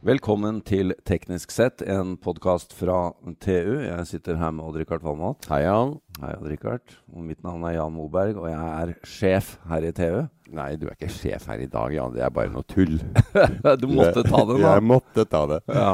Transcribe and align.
Velkommen 0.00 0.62
til 0.64 0.94
Teknisk 1.04 1.50
sett, 1.52 1.82
en 1.84 2.14
podkast 2.24 2.70
fra 2.72 3.10
TU. 3.44 3.82
Jeg 3.84 4.06
sitter 4.08 4.38
her 4.40 4.54
med 4.56 4.64
Odd-Rikard 4.64 5.02
Valmot. 5.04 5.44
Hei, 5.50 5.58
Jan. 5.66 5.90
Hei, 6.22 6.30
Odd-Rikard. 6.38 6.94
Mitt 7.20 7.42
navn 7.44 7.66
er 7.68 7.74
Jan 7.74 7.92
Moberg, 7.92 8.38
og 8.40 8.46
jeg 8.48 8.70
er 8.78 8.94
sjef 9.04 9.50
her 9.68 9.84
i 9.84 9.90
TU. 9.92 10.22
Nei, 10.56 10.70
du 10.80 10.86
er 10.88 10.94
ikke 10.94 11.10
sjef 11.12 11.44
her 11.52 11.60
i 11.60 11.68
dag, 11.68 11.92
Jan. 11.92 12.14
Det 12.14 12.22
er 12.24 12.32
bare 12.32 12.48
noe 12.48 12.64
tull. 12.64 12.96
du 13.82 13.84
måtte 13.92 14.24
ta 14.24 14.40
det, 14.48 14.56
da. 14.56 14.70
Jeg 14.70 14.86
måtte 14.88 15.26
ta 15.28 15.42
det. 15.50 15.58
Ja. 15.68 15.90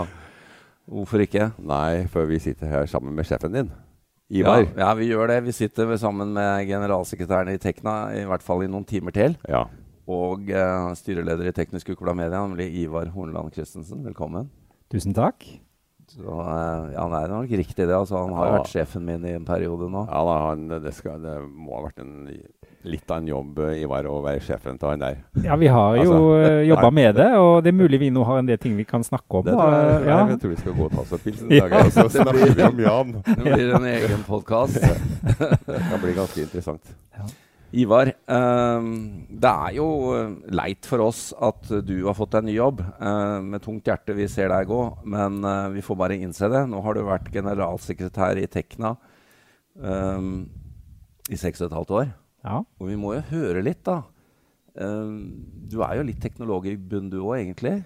Hvorfor 0.87 1.25
ikke? 1.27 1.49
Nei, 1.67 2.05
for 2.13 2.31
vi 2.31 2.39
sitter 2.47 2.71
her 2.71 2.87
sammen 2.93 3.19
med 3.19 3.27
sjefen 3.27 3.59
din. 3.59 3.73
Ivar. 4.31 4.69
Ja, 4.69 4.85
ja, 4.85 4.93
vi 5.01 5.11
gjør 5.11 5.33
det. 5.35 5.41
Vi 5.49 5.57
sitter 5.65 5.91
sammen 5.99 6.31
med 6.39 6.71
generalsekretæren 6.71 7.51
i 7.51 7.59
Tekna 7.59 7.97
i 8.15 8.23
hvert 8.31 8.47
fall 8.47 8.63
i 8.63 8.71
noen 8.71 8.87
timer 8.87 9.19
til. 9.19 9.35
Ja. 9.51 9.65
Og 10.07 10.51
eh, 10.55 10.89
styreleder 11.01 11.49
i 11.51 11.55
Teknisk 11.57 11.89
Ukeblad 11.91 12.15
Media, 12.19 12.43
nemlig 12.47 12.69
Ivar 12.85 13.09
Hornland 13.15 13.53
Christensen. 13.57 14.05
Velkommen. 14.07 14.51
Tusen 14.93 15.15
takk. 15.17 15.43
Så, 16.07 16.23
eh, 16.23 16.93
ja, 16.95 17.03
det 17.11 17.19
er 17.25 17.33
nok 17.33 17.51
riktig, 17.51 17.83
det. 17.89 17.91
Altså, 17.97 18.21
han 18.23 18.33
har 18.39 18.47
Ja. 18.47 18.59
vært 18.61 18.71
sjefen 18.71 19.03
min 19.05 19.25
i 19.27 19.33
en 19.35 19.45
periode 19.45 19.89
nå. 19.91 20.05
Ja, 20.07 20.21
da, 20.23 20.37
han, 20.51 20.69
det, 20.85 20.93
skal, 20.95 21.19
det 21.21 21.35
må 21.51 21.75
ha 21.75 21.89
vært 21.89 21.99
en, 22.05 22.29
litt 22.87 23.11
av 23.11 23.19
en 23.19 23.27
jobb, 23.27 23.59
eh, 23.59 23.81
Ivar, 23.83 24.07
å 24.07 24.21
være 24.23 24.39
sjefen 24.47 24.79
til 24.79 24.89
han 24.93 25.03
der. 25.03 25.17
Ja, 25.43 25.57
vi 25.59 25.67
har 25.67 25.97
jo 25.99 26.05
Altså, 26.05 26.21
uh, 26.61 26.63
jobba 26.69 26.91
med 26.95 27.15
det, 27.19 27.27
og 27.35 27.65
det 27.65 27.73
er 27.73 27.79
mulig 27.81 27.99
vi 27.99 28.11
nå 28.15 28.23
har 28.25 28.39
en 28.39 28.47
del 28.47 28.59
ting 28.63 28.77
vi 28.79 28.85
kan 28.87 29.03
snakke 29.03 29.41
om. 29.41 29.43
Det 29.49 29.57
tror 29.59 29.75
jeg, 29.75 30.07
ja. 30.07 30.21
jeg 30.31 30.39
tror 30.45 30.55
vi 30.55 30.61
skal 30.63 30.77
gå 30.79 30.85
og 30.87 30.93
ta 30.95 31.01
oss 31.03 31.17
en 31.19 31.25
pils 31.27 31.43
en 31.43 31.51
Ja, 31.51 31.67
dag, 31.67 31.91
og 31.91 31.91
så 31.99 32.07
snakker 32.21 32.55
vi 32.55 32.63
om 32.71 32.79
Jan. 32.87 33.13
Det 33.27 33.43
blir 33.43 33.75
en 33.81 33.91
egen 33.91 34.23
podkast. 34.31 34.79
Det 35.67 35.83
kan 35.91 35.99
bli 36.07 36.15
ganske 36.15 36.47
interessant. 36.47 36.95
Ivar, 37.75 38.09
eh, 38.09 38.87
det 39.43 39.51
er 39.51 39.73
jo 39.75 39.87
eh, 40.15 40.35
leit 40.55 40.87
for 40.87 41.03
oss 41.09 41.33
at 41.43 41.67
du 41.83 41.97
har 42.07 42.15
fått 42.15 42.37
deg 42.37 42.45
en 42.45 42.49
ny 42.51 42.55
jobb. 42.55 42.83
Eh, 42.83 43.39
med 43.43 43.65
tungt 43.65 43.89
hjerte 43.91 44.15
vi 44.17 44.29
ser 44.31 44.53
deg 44.53 44.69
gå, 44.71 44.81
men 45.05 45.41
eh, 45.43 45.69
vi 45.75 45.85
får 45.85 45.99
bare 45.99 46.19
innse 46.21 46.51
det. 46.53 46.63
Nå 46.71 46.81
har 46.85 46.95
du 46.95 47.03
vært 47.07 47.33
generalsekretær 47.35 48.39
i 48.39 48.47
Tekna 48.47 48.95
eh, 49.83 50.29
i 51.27 51.41
seks 51.41 51.65
og 51.65 51.71
et 51.71 51.79
halvt 51.81 51.97
år. 52.01 52.13
Ja. 52.47 52.61
Og 52.79 52.93
vi 52.93 52.99
må 53.01 53.17
jo 53.17 53.25
høre 53.33 53.65
litt, 53.67 53.83
da. 53.89 54.05
Eh, 54.79 55.15
du 55.67 55.81
er 55.83 55.99
jo 55.99 56.07
litt 56.07 56.23
teknolog 56.23 56.71
i 56.71 56.77
bunn, 56.79 57.11
du 57.11 57.19
òg, 57.25 57.41
egentlig. 57.41 57.81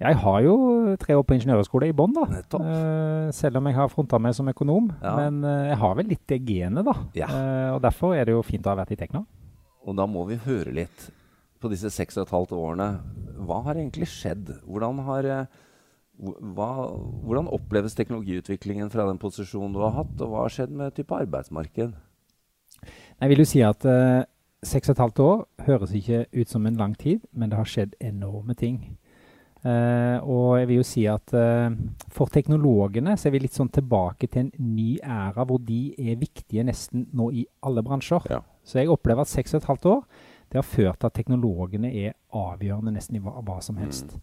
Jeg 0.00 0.16
har 0.16 0.38
jo 0.40 0.54
tre 0.96 1.12
år 1.18 1.24
på 1.28 1.36
ingeniørhøgskole 1.36 1.90
i 1.90 1.94
Bonn, 1.96 2.14
da. 2.16 2.22
Nettopp. 2.30 2.62
Eh, 2.64 3.26
selv 3.36 3.60
om 3.60 3.66
jeg 3.68 3.76
har 3.76 3.90
fronta 3.92 4.16
meg 4.22 4.32
som 4.36 4.48
økonom. 4.48 4.86
Ja. 5.02 5.12
Men 5.18 5.42
eh, 5.44 5.66
jeg 5.68 5.80
har 5.82 5.96
vel 5.98 6.06
litt 6.08 6.22
det 6.30 6.38
genet, 6.46 6.86
da. 6.86 6.94
Ja. 7.18 7.28
Eh, 7.28 7.72
og 7.74 7.82
derfor 7.84 8.14
er 8.16 8.24
det 8.24 8.32
jo 8.32 8.40
fint 8.46 8.64
å 8.64 8.72
ha 8.72 8.78
vært 8.80 8.94
i 8.94 8.98
Tekna. 9.02 9.26
Og 9.84 9.98
da 9.98 10.06
må 10.08 10.24
vi 10.30 10.38
høre 10.40 10.72
litt 10.72 11.10
på 11.60 11.68
disse 11.68 11.90
seks 11.92 12.16
og 12.16 12.24
et 12.24 12.32
halvt 12.32 12.54
årene. 12.56 12.86
Hva 13.44 13.58
har 13.66 13.76
egentlig 13.76 14.08
skjedd? 14.08 14.54
Hvordan, 14.64 15.02
har, 15.04 15.28
hva, 16.16 16.70
hvordan 17.26 17.52
oppleves 17.52 17.98
teknologiutviklingen 17.98 18.88
fra 18.92 19.04
den 19.10 19.20
posisjonen 19.20 19.76
du 19.76 19.82
har 19.84 19.92
hatt, 19.98 20.14
og 20.16 20.32
hva 20.32 20.46
har 20.46 20.54
skjedd 20.54 20.72
med 20.80 20.96
type 20.96 21.12
arbeidsmarked? 21.12 21.92
Jeg 23.20 23.32
vil 23.34 23.44
jo 23.44 23.48
si 23.48 23.60
at 23.64 23.84
seks 24.64 24.88
og 24.88 24.96
et 24.96 25.04
halvt 25.04 25.22
år 25.26 25.44
høres 25.66 25.92
ikke 25.96 26.24
ut 26.32 26.48
som 26.48 26.64
en 26.64 26.80
lang 26.80 26.96
tid, 26.96 27.20
men 27.36 27.52
det 27.52 27.60
har 27.60 27.68
skjedd 27.68 27.98
enorme 28.00 28.56
ting. 28.56 28.96
Eh, 29.60 30.18
og 30.24 30.56
jeg 30.56 30.68
vil 30.70 30.78
jo 30.78 30.84
si 30.88 31.02
at 31.10 31.34
uh, 31.36 31.68
for 32.08 32.32
teknologene 32.32 33.12
så 33.20 33.28
er 33.28 33.34
vi 33.34 33.42
litt 33.42 33.56
sånn 33.56 33.68
tilbake 33.68 34.30
til 34.30 34.46
en 34.46 34.70
ny 34.72 34.94
æra 35.04 35.44
hvor 35.44 35.60
de 35.60 35.90
er 36.00 36.16
viktige 36.20 36.64
nesten 36.64 37.04
nå 37.12 37.28
i 37.36 37.44
alle 37.66 37.84
bransjer. 37.84 38.24
Ja. 38.32 38.40
Så 38.64 38.80
jeg 38.80 38.92
opplever 38.92 39.26
at 39.26 39.32
seks 39.32 39.52
og 39.52 39.60
et 39.60 39.68
halvt 39.68 39.90
år 39.92 40.00
det 40.50 40.58
har 40.58 40.66
ført 40.66 40.98
til 40.98 41.10
at 41.10 41.14
teknologene 41.14 41.92
er 41.92 42.16
avgjørende 42.34 42.94
nesten 42.96 43.20
i 43.20 43.22
hva, 43.22 43.36
hva 43.46 43.60
som 43.62 43.76
helst. 43.78 44.16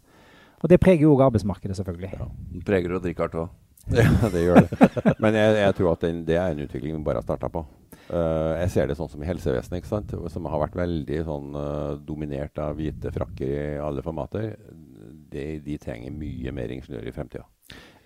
Og 0.58 0.72
det 0.72 0.82
preger 0.82 1.06
jo 1.06 1.14
òg 1.14 1.28
arbeidsmarkedet, 1.28 1.78
selvfølgelig. 1.78 2.26
Den 2.52 2.66
preger 2.68 2.98
og 2.98 3.06
drikker 3.06 3.38
òg. 3.44 3.54
Ja, 3.96 4.10
det 4.34 4.42
gjør 4.44 4.66
det. 4.66 4.90
Men 5.24 5.38
jeg, 5.38 5.54
jeg 5.62 5.76
tror 5.78 5.94
at 5.94 6.02
den, 6.04 6.24
det 6.28 6.36
er 6.36 6.52
en 6.52 6.64
utvikling 6.66 6.98
vi 6.98 7.06
bare 7.06 7.22
har 7.22 7.28
starta 7.28 7.48
på. 7.54 7.64
Uh, 8.08 8.56
jeg 8.64 8.72
ser 8.74 8.90
det 8.90 8.98
sånn 9.00 9.10
som 9.12 9.24
i 9.24 9.28
helsevesenet, 9.28 9.80
ikke 9.80 9.92
sant? 9.92 10.12
som 10.32 10.48
har 10.52 10.62
vært 10.66 10.76
veldig 10.80 11.22
sånn, 11.28 11.56
uh, 11.56 11.96
dominert 12.04 12.60
av 12.64 12.76
hvite 12.76 13.12
frakker 13.16 13.54
i 13.54 13.80
alle 13.84 14.04
formater. 14.04 14.50
De, 15.32 15.60
de 15.64 15.78
trenger 15.82 16.14
mye 16.16 16.54
mer 16.56 16.72
ingeniører 16.76 17.10
i 17.10 17.16
fremtida. 17.16 17.46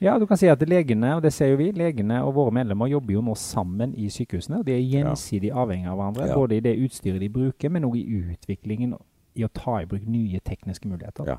Ja, 0.02 0.16
du 0.18 0.26
kan 0.26 0.40
si 0.42 0.48
at 0.50 0.64
legene, 0.66 1.12
og 1.16 1.22
det 1.22 1.30
ser 1.36 1.52
jo 1.52 1.60
vi, 1.60 1.68
legene 1.78 2.24
og 2.26 2.34
våre 2.34 2.54
medlemmer 2.58 2.90
jobber 2.90 3.14
jo 3.14 3.22
nå 3.22 3.36
sammen 3.38 3.94
i 3.94 4.08
sykehusene. 4.10 4.64
og 4.64 4.66
De 4.66 4.74
er 4.74 4.82
gjensidig 4.82 5.52
avhengig 5.54 5.92
av 5.92 6.00
hverandre, 6.00 6.28
Ja. 6.32 6.36
både 6.36 6.58
i 6.58 6.64
det 6.66 6.74
utstyret 6.82 7.22
de 7.22 7.30
bruker, 7.30 7.70
men 7.70 7.86
òg 7.86 8.00
i 8.00 8.08
utviklingen 8.24 8.96
i 9.36 9.46
å 9.46 9.52
ta 9.54 9.82
i 9.82 9.86
bruk 9.86 10.08
nye 10.10 10.40
tekniske 10.40 10.90
muligheter. 10.90 11.30
Ja. 11.30 11.38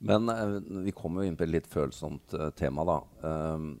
Men 0.00 0.28
eh, 0.32 0.56
vi 0.86 0.92
kommer 0.96 1.22
jo 1.22 1.28
inn 1.28 1.36
på 1.36 1.44
et 1.44 1.52
litt 1.52 1.68
følsomt 1.70 2.32
eh, 2.34 2.50
tema, 2.56 2.84
da. 2.88 2.96
Um, 3.54 3.80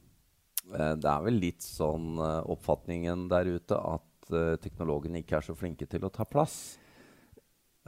eh, 0.74 0.94
det 1.00 1.08
er 1.10 1.24
vel 1.24 1.40
litt 1.40 1.64
sånn 1.64 2.20
eh, 2.20 2.44
oppfatningen 2.52 3.26
der 3.32 3.48
ute 3.56 3.80
at 3.80 4.30
eh, 4.32 4.54
teknologene 4.62 5.24
ikke 5.24 5.40
er 5.40 5.48
så 5.48 5.56
flinke 5.56 5.88
til 5.90 6.04
å 6.04 6.12
ta 6.12 6.24
plass. 6.28 6.78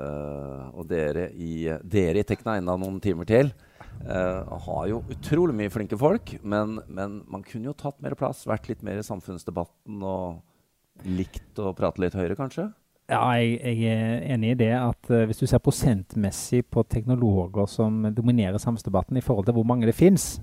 Eh, 0.01 0.65
og 0.73 0.87
dere 0.89 1.29
i, 1.37 1.67
dere 1.85 2.23
i 2.23 2.27
Tekna 2.27 2.57
enda 2.57 2.79
noen 2.81 3.01
timer 3.03 3.29
til 3.29 3.53
Uh, 4.03 4.59
har 4.65 4.87
jo 4.91 4.97
utrolig 5.13 5.55
mye 5.55 5.71
flinke 5.71 5.95
folk, 6.01 6.33
men, 6.43 6.81
men 6.91 7.21
man 7.31 7.43
kunne 7.47 7.69
jo 7.69 7.75
tatt 7.79 8.01
mer 8.03 8.17
plass, 8.19 8.41
vært 8.51 8.67
litt 8.67 8.81
mer 8.83 8.99
i 8.99 9.05
samfunnsdebatten 9.07 10.01
og 10.03 10.41
likt 11.07 11.61
å 11.63 11.71
prate 11.77 12.03
litt 12.03 12.17
høyere, 12.19 12.35
kanskje? 12.35 12.65
Ja, 13.13 13.21
jeg, 13.39 13.61
jeg 13.63 13.93
er 13.93 14.25
enig 14.35 14.57
i 14.57 14.59
det 14.65 14.73
at 14.75 15.13
uh, 15.13 15.23
hvis 15.29 15.45
du 15.45 15.47
ser 15.47 15.63
prosentmessig 15.63 16.65
på 16.73 16.83
teknologer 16.91 17.71
som 17.71 18.01
dominerer 18.17 18.59
samfunnsdebatten 18.59 19.21
i 19.21 19.23
forhold 19.23 19.47
til 19.47 19.61
hvor 19.61 19.69
mange 19.71 19.87
det 19.87 19.95
fins, 19.99 20.35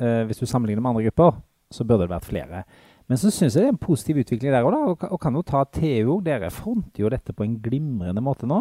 hvis 0.00 0.38
du 0.40 0.46
sammenligner 0.48 0.80
med 0.80 0.94
andre 0.94 1.10
grupper, 1.10 1.34
så 1.70 1.84
burde 1.84 2.06
det 2.06 2.14
vært 2.14 2.24
flere. 2.24 2.62
Men 3.10 3.18
så 3.18 3.32
syns 3.34 3.56
jeg 3.56 3.64
det 3.64 3.66
er 3.66 3.72
en 3.74 3.82
positiv 3.82 4.20
utvikling 4.22 4.52
der 4.54 4.62
òg, 4.62 4.76
og, 4.92 5.04
og 5.10 5.18
kan 5.18 5.34
jo 5.34 5.42
ta 5.42 5.64
TU. 5.66 6.20
Dere 6.22 6.46
fronter 6.54 7.02
jo 7.02 7.10
dette 7.10 7.34
på 7.34 7.42
en 7.42 7.56
glimrende 7.58 8.22
måte 8.22 8.46
nå. 8.46 8.60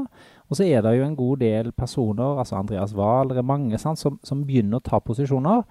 Og 0.49 0.57
så 0.57 0.65
er 0.65 0.81
det 0.81 0.95
jo 0.97 1.05
en 1.05 1.17
god 1.19 1.43
del 1.43 1.69
personer, 1.77 2.41
altså 2.41 2.57
Andreas 2.57 2.95
Wahl, 2.97 3.29
det 3.29 3.43
er 3.43 3.45
mange 3.45 3.77
sant, 3.77 4.01
som, 4.01 4.17
som 4.25 4.41
begynner 4.47 4.81
å 4.81 4.87
ta 4.89 4.97
posisjoner. 5.05 5.61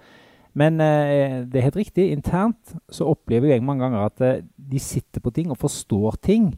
Men 0.57 0.79
eh, 0.81 1.41
det 1.43 1.59
er 1.59 1.67
helt 1.67 1.81
riktig, 1.81 2.07
internt 2.15 2.73
så 2.89 3.09
opplever 3.11 3.51
jeg 3.51 3.65
mange 3.67 3.83
ganger 3.83 4.07
at 4.07 4.23
eh, 4.25 4.45
de 4.71 4.81
sitter 4.81 5.21
på 5.21 5.33
ting 5.35 5.51
og 5.51 5.59
forstår 5.59 6.17
ting. 6.23 6.53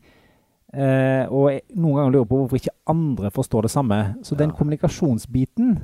Eh, 0.71 1.25
og 1.25 1.49
jeg 1.51 1.65
noen 1.75 1.97
ganger 1.97 2.13
lurer 2.15 2.29
på 2.29 2.43
hvorfor 2.43 2.61
ikke 2.61 2.77
andre 2.93 3.33
forstår 3.33 3.65
det 3.65 3.73
samme. 3.73 3.99
Så 4.23 4.37
den 4.39 4.53
kommunikasjonsbiten, 4.55 5.81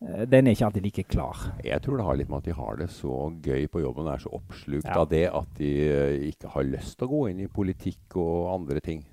den 0.00 0.46
er 0.46 0.52
ikke 0.56 0.66
alltid 0.66 0.84
like 0.84 1.04
klar. 1.08 1.38
Jeg 1.64 1.80
tror 1.84 1.96
det 2.00 2.04
har 2.04 2.16
litt 2.18 2.28
med 2.28 2.42
at 2.42 2.48
de 2.50 2.54
har 2.58 2.76
det 2.76 2.90
så 2.92 3.14
gøy 3.44 3.66
på 3.72 3.80
jobben 3.84 4.06
og 4.08 4.14
er 4.14 4.22
så 4.24 4.32
oppslukt 4.36 4.84
Ja. 4.88 4.98
av 5.00 5.08
det 5.08 5.24
at 5.30 5.54
de 5.58 5.70
eh, 5.88 6.28
ikke 6.32 6.50
har 6.52 6.64
lyst 6.68 6.98
til 6.98 7.06
å 7.08 7.10
gå 7.14 7.22
inn 7.30 7.40
i 7.40 7.48
politikk 7.48 8.16
og 8.20 8.52
andre 8.60 8.80
ting. 8.84 9.04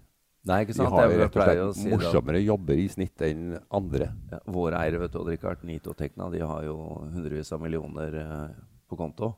Nei, 0.49 0.63
ikke 0.65 0.73
sant? 0.73 0.89
De 0.89 0.95
har 0.97 1.07
rett 1.13 1.35
og 1.37 1.43
slett 1.45 1.75
si 1.77 1.85
det 1.85 1.93
morsommere 1.99 2.41
jobber 2.41 2.79
i 2.81 2.87
snitt 2.89 3.21
enn 3.27 3.59
andre. 3.69 4.07
Ja, 4.31 4.39
våre 4.49 4.79
eiere, 4.81 4.99
vet 5.03 5.13
du, 5.13 5.19
Odd-Rikard, 5.21 5.63
Nito 5.69 5.93
Tekna, 5.93 6.31
de 6.33 6.41
har 6.41 6.63
jo 6.65 6.75
hundrevis 7.13 7.51
av 7.53 7.61
millioner 7.61 8.17
eh, 8.23 8.47
på 8.89 8.97
konto. 8.97 9.35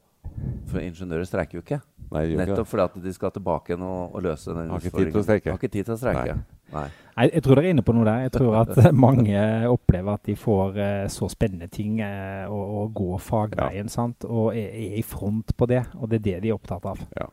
For 0.71 0.79
ingeniører 0.79 1.27
streiker 1.27 1.59
jo 1.59 1.61
ikke. 1.65 1.81
Nei, 2.13 2.21
de 2.23 2.33
gjør 2.33 2.39
ikke 2.39 2.53
Nettopp 2.53 2.69
fordi 2.71 2.83
at 2.87 2.95
de 3.03 3.11
skal 3.13 3.33
tilbake 3.35 3.73
igjen 3.73 3.83
og, 3.83 4.15
og 4.15 4.23
løse 4.23 4.55
den 4.55 4.71
streike. 4.79 5.51
Har 5.51 5.59
ikke 5.59 5.73
tid 5.75 5.85
til 5.89 5.93
å 5.93 5.99
streike. 5.99 6.37
Nei. 6.39 6.61
Nei, 6.73 7.27
jeg 7.29 7.43
tror 7.45 7.59
dere 7.59 7.69
er 7.69 7.75
inne 7.75 7.83
på 7.85 7.93
noe 7.93 8.05
der. 8.07 8.23
Jeg 8.25 8.33
tror 8.37 8.55
at 8.63 8.71
eh, 8.81 8.89
mange 8.95 9.41
opplever 9.69 10.17
at 10.17 10.23
de 10.29 10.35
får 10.39 10.79
eh, 10.81 11.03
så 11.13 11.29
spennende 11.31 11.69
ting 11.73 11.99
og, 12.01 12.55
å, 12.57 12.79
å 12.83 12.87
gå 12.95 13.19
fagveien, 13.21 13.91
sant? 13.91 14.25
og 14.25 14.55
er, 14.57 14.71
er 14.73 14.95
i 14.97 15.03
front 15.05 15.53
på 15.57 15.67
det. 15.69 15.83
Og 15.99 16.09
det 16.09 16.21
er 16.21 16.25
det 16.27 16.35
de 16.45 16.51
er 16.51 16.57
opptatt 16.57 16.87
av. 16.89 17.03
Ja. 17.19 17.27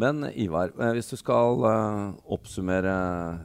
Men 0.00 0.24
Ivar, 0.34 0.74
eh, 0.78 0.92
hvis 0.96 1.12
du 1.12 1.16
skal 1.18 1.64
oppsummere 2.30 2.94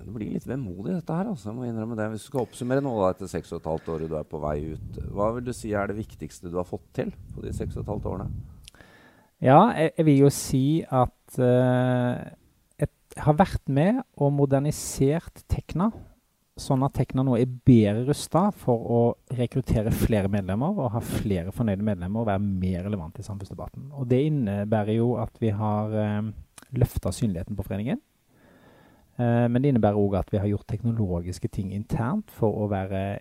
Det 0.06 0.13
blir 0.13 0.33
litt 0.35 0.45
vemodig 0.50 0.94
dette 0.94 1.17
her, 1.17 1.30
altså. 1.33 1.51
Jeg 1.51 1.57
må 1.59 1.69
innrømme 1.69 1.98
det. 2.00 2.09
Hvis 2.13 2.25
du 2.25 2.31
skal 2.31 2.45
oppsummere 2.45 2.86
noe 2.86 3.12
etter 3.12 3.30
seks 3.30 3.53
og 3.53 3.62
et 3.62 3.69
halvt 3.74 3.94
året 3.95 4.12
du 4.12 4.18
er 4.18 4.30
på 4.30 4.41
vei 4.41 4.57
ut, 4.74 5.00
hva 5.13 5.31
vil 5.38 5.45
du 5.45 5.53
si 5.56 5.74
er 5.75 5.91
det 5.91 6.00
viktigste 6.00 6.50
du 6.50 6.59
har 6.59 6.69
fått 6.69 6.88
til 6.98 7.13
på 7.36 7.45
de 7.45 7.53
seks 7.53 7.77
og 7.77 7.86
et 7.86 7.94
halvt 7.94 8.09
årene? 8.13 8.31
Ja, 9.44 9.59
jeg, 9.75 9.94
jeg 10.00 10.07
vil 10.07 10.19
jo 10.24 10.33
si 10.33 10.65
at 10.88 11.38
jeg 11.38 12.44
har 13.23 13.38
vært 13.39 13.63
med 13.71 14.01
og 14.19 14.33
modernisert 14.35 15.44
Tekna, 15.51 15.89
sånn 16.59 16.83
at 16.88 16.95
Tekna 16.95 17.23
nå 17.25 17.35
er 17.38 17.51
bedre 17.67 18.06
rusta 18.07 18.47
for 18.56 18.89
å 18.95 19.01
rekruttere 19.35 19.91
flere 19.91 20.31
medlemmer 20.31 20.71
og 20.71 20.94
ha 20.94 21.01
flere 21.03 21.53
fornøyde 21.56 21.83
medlemmer 21.83 22.23
og 22.23 22.29
være 22.29 22.44
mer 22.45 22.85
relevant 22.88 23.19
i 23.19 23.25
samfunnsdebatten. 23.27 23.89
Og 23.95 24.07
Det 24.07 24.21
innebærer 24.29 24.97
jo 24.97 25.15
at 25.19 25.39
vi 25.44 25.51
har 25.56 25.95
eh, 26.00 26.33
løfta 26.79 27.12
synligheten 27.15 27.57
på 27.57 27.65
foreningen. 27.67 28.01
Eh, 29.19 29.47
men 29.51 29.62
det 29.62 29.71
innebærer 29.71 30.00
òg 30.00 30.19
at 30.19 30.31
vi 30.31 30.41
har 30.41 30.51
gjort 30.51 30.67
teknologiske 30.71 31.51
ting 31.51 31.73
internt 31.75 32.31
for 32.35 32.63
å 32.63 32.69
være, 32.71 33.19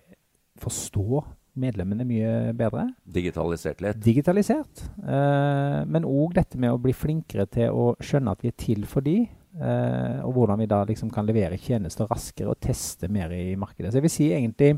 forstå 0.59 1.23
medlemmene 1.59 2.03
mye 2.07 2.31
bedre. 2.55 2.89
Digitalisert 3.07 3.81
litt? 3.83 3.99
Digitalisert. 4.03 4.85
Eh, 4.99 5.81
men 5.87 6.07
òg 6.07 6.35
dette 6.35 6.59
med 6.59 6.75
å 6.75 6.79
bli 6.81 6.95
flinkere 6.95 7.47
til 7.51 7.71
å 7.71 7.93
skjønne 8.03 8.35
at 8.35 8.43
vi 8.43 8.51
er 8.51 8.57
til 8.59 8.87
for 8.89 9.05
de, 9.05 9.21
eh, 9.55 10.21
og 10.25 10.35
hvordan 10.35 10.61
vi 10.61 10.69
da 10.69 10.83
liksom 10.87 11.11
kan 11.13 11.27
levere 11.27 11.59
tjenester 11.61 12.09
raskere 12.11 12.53
og 12.53 12.61
teste 12.63 13.09
mer 13.11 13.33
i 13.35 13.55
markedet. 13.59 13.91
Så 13.91 13.99
jeg 13.99 14.07
vil 14.07 14.15
si 14.15 14.31
egentlig 14.33 14.77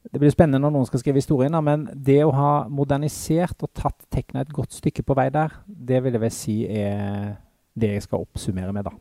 Det 0.00 0.16
blir 0.16 0.32
spennende 0.32 0.62
når 0.64 0.72
noen 0.72 0.86
skal 0.88 1.02
skrive 1.02 1.20
historien, 1.20 1.52
da, 1.52 1.60
men 1.60 1.82
det 1.92 2.22
å 2.24 2.32
ha 2.32 2.52
modernisert 2.72 3.60
og 3.66 3.68
tatt 3.76 4.06
Tekna 4.08 4.40
et 4.40 4.52
godt 4.56 4.72
stykke 4.72 5.04
på 5.04 5.12
vei 5.14 5.26
der, 5.28 5.52
det 5.68 6.00
vil 6.00 6.16
jeg 6.16 6.22
vel 6.22 6.32
si 6.32 6.54
er 6.64 7.36
det 7.76 7.90
jeg 7.92 8.06
skal 8.06 8.24
oppsummere 8.24 8.72
med, 8.72 8.88
da. 8.88 8.94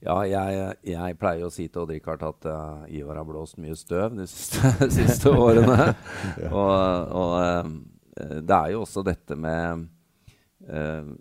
Ja, 0.00 0.18
jeg, 0.24 0.74
jeg 0.88 1.16
pleier 1.20 1.46
å 1.46 1.52
si 1.52 1.66
til 1.68 1.82
Odd 1.82 1.92
Rikard 1.92 2.22
at 2.24 2.46
uh, 2.48 2.84
Ivar 2.88 3.20
har 3.20 3.26
blåst 3.28 3.58
mye 3.60 3.76
støv 3.76 4.16
de 4.16 4.26
siste, 4.28 4.72
siste 4.98 5.32
årene. 5.32 5.90
ja. 6.40 6.52
Og, 6.60 7.16
og 7.20 7.34
uh, 7.40 7.72
det 8.20 8.56
er 8.56 8.72
jo 8.74 8.82
også 8.84 9.04
dette 9.06 9.36
med 9.38 9.86
uh, 10.68 11.12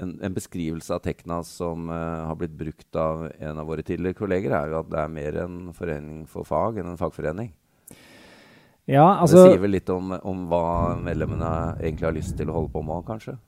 en, 0.00 0.14
en, 0.22 0.34
beskrivelse 0.34 0.94
av 0.94 1.02
Tekna 1.04 1.40
som 1.46 1.88
uh, 1.90 2.26
har 2.28 2.38
blitt 2.40 2.54
brukt 2.58 2.96
av 2.96 3.28
en 3.38 3.60
av 3.60 3.68
våre 3.68 3.84
tidligere 3.86 4.18
kolleger, 4.18 4.54
er 4.56 4.72
jo 4.72 4.80
at 4.80 4.90
det 4.92 5.02
er 5.02 5.12
mer 5.12 5.38
en 5.44 5.58
forening 5.76 6.24
for 6.30 6.48
fag 6.48 6.80
enn 6.80 6.90
en 6.92 7.00
fagforening. 7.00 7.52
Ja, 8.90 9.06
altså, 9.16 9.38
det 9.40 9.54
sier 9.54 9.62
vel 9.62 9.72
litt 9.78 9.90
om, 9.92 10.12
om, 10.12 10.44
hva 10.50 10.96
medlemmene 11.00 11.50
egentlig 11.78 12.08
har 12.08 12.16
lyst 12.16 12.36
til 12.36 12.50
å 12.52 12.58
holde 12.58 12.72
på 12.74 12.82
med, 12.84 13.04
kanskje? 13.08 13.38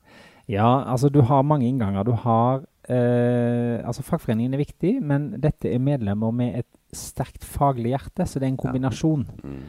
Ja, 0.48 0.86
altså 0.86 1.10
du 1.12 1.20
har 1.26 1.42
mange 1.44 1.66
innganger. 1.68 2.06
Du 2.06 2.14
har 2.22 2.62
uh, 2.62 3.76
Altså 3.82 4.04
fagforeningen 4.06 4.54
er 4.54 4.62
viktig, 4.62 4.94
men 5.02 5.32
dette 5.42 5.68
er 5.68 5.82
medlemmer 5.82 6.32
med 6.32 6.62
et 6.62 6.70
sterkt 6.96 7.44
faglig 7.44 7.92
hjerte, 7.92 8.24
så 8.24 8.40
det 8.40 8.46
er 8.46 8.54
en 8.54 8.62
kombinasjon. 8.62 9.26
Ja. 9.42 9.50
Mm. 9.50 9.66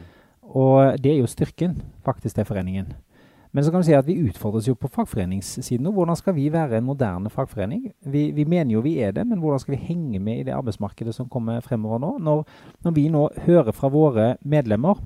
Og 0.48 1.02
det 1.02 1.12
er 1.12 1.18
jo 1.18 1.28
styrken 1.28 1.74
faktisk 2.06 2.38
til 2.38 2.46
foreningen. 2.48 2.94
Men 3.52 3.64
så 3.64 3.72
kan 3.72 3.80
du 3.80 3.86
si 3.88 3.96
at 3.96 4.06
vi 4.06 4.18
utfordres 4.28 4.68
jo 4.68 4.76
på 4.76 4.90
fagforeningssiden 4.92 5.86
nå. 5.86 5.92
Hvordan 5.96 6.18
skal 6.20 6.36
vi 6.36 6.48
være 6.52 6.78
en 6.78 6.88
moderne 6.88 7.30
fagforening? 7.32 7.86
Vi, 8.04 8.28
vi, 8.36 8.44
mener 8.44 8.76
jo 8.76 8.84
vi 8.84 8.98
er 9.02 9.14
det, 9.16 9.24
men 9.26 9.40
hvordan 9.40 9.62
skal 9.62 9.76
vi 9.76 9.84
henge 9.88 10.20
med 10.20 10.42
i 10.42 10.44
det 10.48 10.56
arbeidsmarkedet 10.56 11.14
som 11.16 11.30
kommer 11.32 11.64
fremover 11.64 12.02
nå? 12.02 12.12
Når, 12.24 12.44
når 12.84 12.96
vi 12.96 13.08
nå 13.12 13.24
hører 13.46 13.72
fra 13.72 13.90
våre 13.92 14.34
medlemmer 14.44 15.00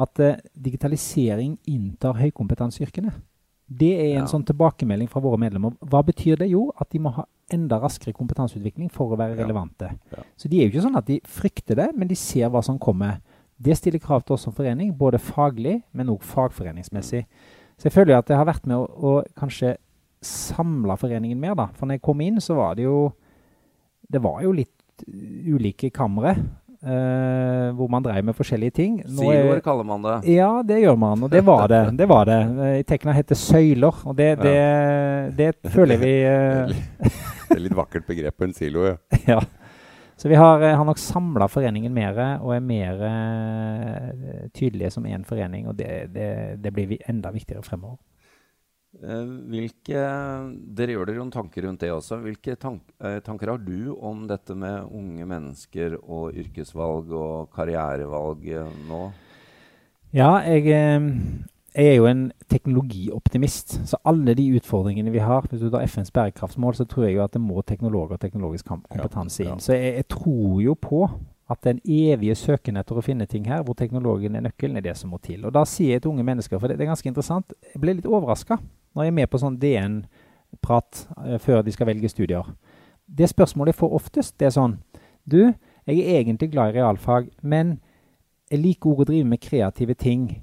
at 0.00 0.22
uh, 0.22 0.38
digitalisering 0.54 1.58
inntar 1.68 2.16
høykompetanseyrkene. 2.20 3.12
Det 3.72 3.92
er 3.96 4.08
en 4.16 4.24
ja. 4.24 4.30
sånn 4.30 4.44
tilbakemelding 4.46 5.08
fra 5.08 5.22
våre 5.24 5.40
medlemmer. 5.40 5.74
Hva 5.88 6.02
betyr 6.04 6.40
det? 6.40 6.50
Jo, 6.52 6.66
at 6.76 6.90
de 6.92 7.00
må 7.00 7.12
ha 7.16 7.26
enda 7.52 7.78
raskere 7.80 8.14
kompetanseutvikling 8.16 8.90
for 8.92 9.12
å 9.12 9.18
være 9.20 9.36
relevante. 9.38 9.90
Ja. 9.92 10.18
Ja. 10.18 10.24
Så 10.36 10.50
de 10.52 10.60
er 10.60 10.66
jo 10.66 10.74
ikke 10.74 10.84
sånn 10.86 10.98
at 10.98 11.08
de 11.08 11.18
frykter 11.28 11.78
det, 11.80 11.88
men 11.96 12.10
de 12.10 12.18
ser 12.18 12.52
hva 12.52 12.62
som 12.64 12.80
kommer. 12.80 13.20
Det 13.62 13.76
stiller 13.78 14.02
krav 14.02 14.24
til 14.26 14.36
oss 14.36 14.46
som 14.46 14.54
forening, 14.56 14.92
både 14.98 15.20
faglig, 15.22 15.80
men 15.96 16.10
òg 16.12 16.24
fagforeningsmessig. 16.26 17.24
Mm. 17.24 17.61
Så 17.82 17.88
jeg 17.88 17.96
føler 17.96 18.14
jo 18.14 18.20
at 18.22 18.28
jeg 18.30 18.38
har 18.38 18.46
vært 18.46 18.66
med 18.70 18.78
å, 18.78 18.84
å 18.86 19.12
kanskje 19.34 19.72
samle 20.22 20.94
foreningen 21.00 21.40
mer, 21.42 21.56
da. 21.58 21.64
For 21.74 21.90
når 21.90 21.98
jeg 21.98 22.06
kom 22.06 22.20
inn, 22.22 22.36
så 22.38 22.54
var 22.54 22.76
det 22.78 22.86
jo 22.86 23.10
Det 24.06 24.20
var 24.22 24.42
jo 24.44 24.52
litt 24.54 25.02
ulike 25.02 25.90
kamre. 25.90 26.36
Uh, 26.82 27.70
hvor 27.78 27.86
man 27.90 28.02
dreier 28.02 28.22
med 28.26 28.34
forskjellige 28.34 28.74
ting. 28.74 28.94
Siloer 29.06 29.60
kaller 29.62 29.86
man 29.86 30.02
det. 30.02 30.14
Ja, 30.34 30.50
det 30.66 30.80
gjør 30.82 30.96
man. 30.98 31.26
Og 31.26 31.30
det 31.30 31.42
var 31.46 31.66
det. 31.70 31.82
det, 32.00 32.08
var 32.10 32.26
det. 32.30 32.38
I 32.78 32.86
Tekna 32.86 33.14
heter 33.14 33.38
søyler, 33.38 33.98
og 34.06 34.16
det, 34.18 34.30
det, 34.42 34.54
ja. 34.54 35.28
det 35.38 35.74
føler 35.74 35.98
vi 36.02 36.12
uh, 36.26 36.70
Det 36.70 37.58
er 37.58 37.62
litt 37.66 37.76
vakkert 37.78 38.06
begrep 38.06 38.38
på 38.38 38.46
en 38.46 38.54
silo, 38.54 38.86
ja. 38.90 38.96
ja. 39.34 39.40
Så 40.22 40.28
vi 40.28 40.36
har, 40.38 40.60
har 40.60 40.84
nok 40.86 41.00
samla 41.02 41.48
foreningen 41.50 41.90
mer 41.90 42.14
og 42.44 42.52
er 42.54 42.60
mer 42.62 43.00
uh, 43.02 44.44
tydelige 44.54 44.92
som 44.94 45.06
én 45.10 45.24
forening. 45.26 45.66
Og 45.66 45.74
det, 45.74 45.88
det, 46.14 46.28
det, 46.62 46.70
blir 46.70 46.92
enda 47.10 47.32
viktigere 47.34 47.64
fremover. 47.66 47.98
Uh, 49.02 49.26
hvilke, 49.50 50.04
dere 50.78 50.94
gjør 50.94 51.10
dere 51.10 51.18
noen 51.18 51.34
tanker 51.34 51.66
rundt 51.66 51.82
det 51.82 51.90
også. 51.90 52.20
Hvilke 52.22 52.54
tank, 52.54 52.84
tanker 53.26 53.50
har 53.50 53.66
du 53.66 53.96
om 53.98 54.22
dette 54.30 54.54
med 54.54 54.94
unge 54.94 55.26
mennesker 55.26 55.98
og 56.04 56.38
yrkesvalg 56.38 57.10
og 57.10 57.50
karrierevalg 57.58 58.46
nå? 58.92 59.02
Ja, 60.14 60.36
jeg, 60.46 60.70
jeg 61.72 61.88
er 61.88 61.94
jo 61.94 62.06
en 62.06 62.22
teknologioptimist. 62.52 63.78
Så 63.88 63.96
alle 64.04 64.34
de 64.36 64.44
utfordringene 64.56 65.12
vi 65.12 65.22
har, 65.24 65.46
hvis 65.48 65.60
du 65.60 65.70
tar 65.70 65.86
FNs 65.86 66.10
bærekraftsmål, 66.10 66.74
så 66.74 66.84
tror 66.84 67.06
jeg 67.06 67.16
jo 67.16 67.24
at 67.24 67.32
det 67.32 67.40
må 67.40 67.62
teknologer 67.62 68.18
og 68.18 68.20
teknologisk 68.20 68.68
kompetanse 68.68 69.42
inn. 69.42 69.54
Ja, 69.54 69.54
ja. 69.54 69.64
Så 69.64 69.76
jeg, 69.76 69.94
jeg, 69.94 70.08
tror 70.12 70.60
jo 70.60 70.74
på 70.74 71.06
at 71.50 71.64
den 71.64 71.80
evige 71.84 72.36
søken 72.36 72.76
etter 72.76 72.98
å 72.98 73.04
finne 73.04 73.26
ting 73.26 73.48
her, 73.48 73.64
hvor 73.64 73.76
teknologien 73.76 74.36
er 74.36 74.44
nøkkelen, 74.44 74.76
er 74.76 74.84
det 74.84 74.96
som 75.00 75.12
må 75.12 75.20
til. 75.24 75.46
Og 75.48 75.52
da 75.56 75.64
sier 75.68 75.96
jeg 75.96 76.04
til 76.04 76.12
unge 76.12 76.26
mennesker, 76.28 76.60
for 76.60 76.68
det, 76.68 76.78
det 76.78 76.86
er 76.86 76.92
ganske 76.92 77.08
interessant, 77.08 77.56
jeg 77.72 77.80
ble 77.80 77.96
litt 77.98 78.08
overraska 78.08 78.60
når 78.92 79.06
jeg 79.06 79.12
er 79.12 79.16
med 79.16 79.32
på 79.32 79.40
sånn 79.40 79.58
DN-prat 79.60 81.04
eh, 81.24 81.38
før 81.40 81.64
de 81.64 81.72
skal 81.72 81.88
velge 81.88 82.12
studier. 82.12 82.52
Det 83.08 83.28
spørsmålet 83.32 83.72
jeg 83.72 83.80
får 83.80 83.98
oftest, 84.00 84.36
det 84.40 84.50
er 84.50 84.56
sånn 84.56 84.78
Du, 85.24 85.52
jeg 85.86 86.00
er 86.02 86.20
egentlig 86.20 86.50
glad 86.52 86.72
i 86.72 86.80
realfag, 86.80 87.28
men 87.40 87.78
jeg 88.50 88.60
liker 88.60 88.90
òg 88.90 89.04
å 89.04 89.08
drive 89.08 89.28
med 89.28 89.40
kreative 89.40 89.94
ting 89.96 90.42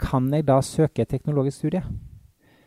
kan 0.00 0.26
jeg 0.32 0.46
da 0.48 0.60
søke 0.64 1.02
et 1.02 1.12
teknologisk 1.12 1.62
studie? 1.62 1.82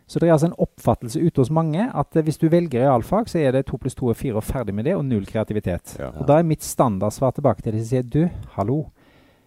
Så 0.08 0.20
det 0.20 0.30
er 0.30 0.38
altså 0.38 0.48
en 0.48 0.60
oppfattelse 0.64 1.20
ute 1.20 1.42
hos 1.42 1.52
mange 1.52 1.84
at 1.84 2.16
eh, 2.16 2.24
hvis 2.24 2.40
du 2.40 2.48
velger 2.48 2.86
realfag, 2.86 3.28
så 3.28 3.42
er 3.44 3.52
det 3.52 3.66
to 3.68 3.78
pluss 3.78 3.96
to 3.96 4.08
er 4.10 4.16
fire 4.16 4.40
og 4.40 4.46
ferdig 4.48 4.76
med 4.76 4.88
det, 4.88 4.96
og 4.96 5.04
null 5.06 5.26
kreativitet. 5.28 5.98
Ja. 6.00 6.14
Og 6.16 6.28
Da 6.28 6.38
er 6.40 6.48
mitt 6.48 6.64
standardsvar 6.64 7.36
tilbake 7.36 7.62
til 7.62 7.76
de 7.76 7.82
som 7.84 7.90
sier 7.92 8.08
du, 8.08 8.30
hallo, 8.56 8.86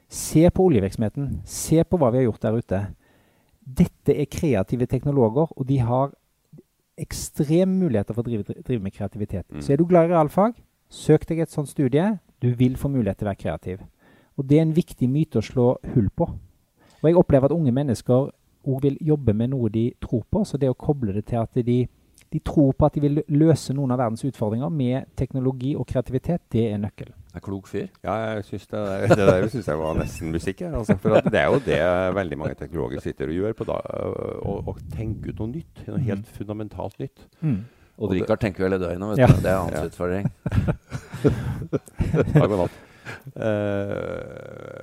se 0.09 0.45
på 0.51 0.67
oljevirksomheten. 0.69 1.41
Se 1.49 1.81
på 1.85 1.97
hva 1.97 2.11
vi 2.13 2.21
har 2.21 2.29
gjort 2.29 2.45
der 2.45 2.59
ute. 2.61 2.81
Dette 3.65 4.17
er 4.17 4.29
kreative 4.29 4.87
teknologer, 4.91 5.49
og 5.57 5.67
de 5.67 5.79
har 5.79 6.13
ekstreme 7.01 7.73
muligheter 7.81 8.13
for 8.13 8.21
å 8.21 8.29
drive, 8.29 8.61
drive 8.61 8.85
med 8.85 8.93
kreativitet. 8.93 9.47
Mm. 9.49 9.63
Så 9.65 9.73
er 9.73 9.81
du 9.81 9.87
glad 9.89 10.11
i 10.11 10.13
realfag, 10.13 10.59
søk 10.93 11.25
deg 11.31 11.41
et 11.41 11.55
sånt 11.55 11.71
studie. 11.71 12.19
Du 12.41 12.51
vil 12.53 12.77
få 12.77 12.91
mulighet 12.93 13.21
til 13.21 13.29
å 13.29 13.33
være 13.33 13.41
kreativ. 13.41 13.81
Og 14.37 14.45
det 14.49 14.59
er 14.59 14.67
en 14.67 14.77
viktig 14.77 15.09
myte 15.09 15.41
å 15.41 15.45
slå 15.45 15.73
hull 15.95 16.13
på. 16.13 16.29
Og 17.01 17.09
jeg 17.09 17.17
opplever 17.17 17.49
at 17.49 17.57
unge 17.57 17.73
mennesker 17.73 18.29
òg 18.69 18.83
vil 18.85 18.99
jobbe 19.01 19.33
med 19.37 19.55
noe 19.55 19.71
de 19.73 19.89
tror 20.03 20.27
på. 20.31 20.45
Så 20.45 20.61
det 20.61 20.71
å 20.71 20.77
koble 20.77 21.15
det 21.17 21.25
til 21.31 21.41
at 21.41 21.63
de, 21.65 21.79
de 22.31 22.43
tror 22.45 22.75
på 22.77 22.89
at 22.89 22.97
de 22.97 23.05
vil 23.05 23.23
løse 23.41 23.75
noen 23.77 23.95
av 23.95 24.03
verdens 24.03 24.27
utfordringer 24.29 24.69
med 24.75 25.09
teknologi 25.17 25.73
og 25.77 25.89
kreativitet, 25.89 26.45
det 26.53 26.69
er 26.75 26.79
nøkkelen. 26.83 27.17
Er 27.31 27.43
klok 27.45 27.69
fyr? 27.71 27.87
Ja, 28.03 28.15
jeg 28.35 28.45
synes 28.49 28.67
det, 28.67 28.79
det, 28.83 29.17
det 29.17 29.27
der 29.29 29.45
syns 29.53 29.69
jeg 29.71 29.79
var 29.79 29.99
nesten 29.99 30.33
musikk. 30.35 30.65
Altså, 30.67 30.97
for 30.99 31.21
det 31.23 31.39
er 31.39 31.47
jo 31.47 31.61
det 31.63 31.83
veldig 32.17 32.39
mange 32.41 32.57
teknologer 32.59 33.05
sitter 33.05 33.31
og 33.31 33.37
gjør, 33.39 33.53
på 33.61 33.67
da, 33.69 33.77
og, 34.43 34.73
og 34.73 34.81
tenker 34.97 35.31
ut 35.31 35.45
noe 35.45 35.53
nytt. 35.53 35.85
Noe 35.87 36.03
helt 36.09 36.27
mm. 36.27 36.33
fundamentalt 36.41 36.99
nytt. 36.99 37.29
Mm. 37.41 37.61
Og 38.01 38.15
Rikard 38.17 38.41
tenker 38.43 38.65
jo 38.65 38.69
hele 38.71 38.81
døgnet, 38.83 39.11
vet 39.13 39.23
ja. 39.23 39.29
du. 39.29 39.43
Det 39.45 39.51
er 39.53 39.59
hans 39.61 39.77
ja. 39.77 39.85
utfordring. 39.87 40.27
Takk 42.35 42.49
og 42.49 42.59
natt. 42.65 42.79
Uh, 43.35 44.30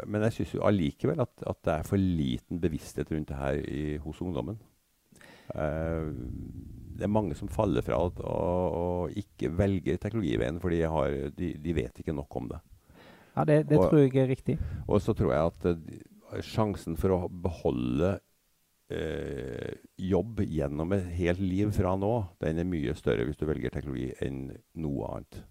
men 0.08 0.24
jeg 0.28 0.38
syns 0.38 0.56
allikevel 0.70 1.22
at, 1.24 1.34
at, 1.50 1.60
det 1.66 1.76
er 1.76 1.88
for 1.88 2.02
liten 2.02 2.62
bevissthet 2.64 3.12
rundt 3.14 3.30
det 3.32 3.38
her 3.40 3.60
i, 3.62 3.84
hos 4.04 4.22
ungdommen. 4.24 4.60
Uh, 5.48 6.12
det 6.98 7.06
er 7.06 7.14
mange 7.14 7.36
som 7.38 7.48
faller 7.52 7.86
fra 7.86 8.00
og, 8.04 8.20
og 8.20 9.16
ikke 9.16 9.52
velger 9.56 10.00
teknologiveien 10.02 10.58
fordi 10.60 10.82
de, 10.82 11.30
de, 11.38 11.52
de, 11.64 11.76
vet 11.78 12.02
ikke 12.02 12.16
nok 12.16 12.40
om 12.40 12.50
det. 12.52 12.62
Ja, 13.36 13.44
Det, 13.46 13.58
det 13.70 13.78
og, 13.78 13.90
tror 13.90 14.00
jeg 14.02 14.24
er 14.24 14.32
riktig. 14.32 14.58
Og 14.88 15.02
så 15.02 15.14
tror 15.14 15.34
jeg 15.34 15.52
at 15.52 15.70
uh, 15.72 16.42
sjansen 16.44 16.98
for 17.00 17.16
å 17.16 17.20
beholde 17.28 18.18
jobb 20.00 20.38
gjennom 20.48 20.94
et 20.96 21.10
helt 21.18 21.42
liv 21.44 21.74
fra 21.76 21.98
nå, 22.00 22.12
den 22.40 22.62
er 22.62 22.68
mye 22.72 22.94
større 22.96 23.26
hvis 23.28 23.36
du 23.36 23.44
velger 23.44 23.74
teknologi 23.74 24.14
enn 24.24 24.46
noe 24.80 25.10
annet. 25.12 25.42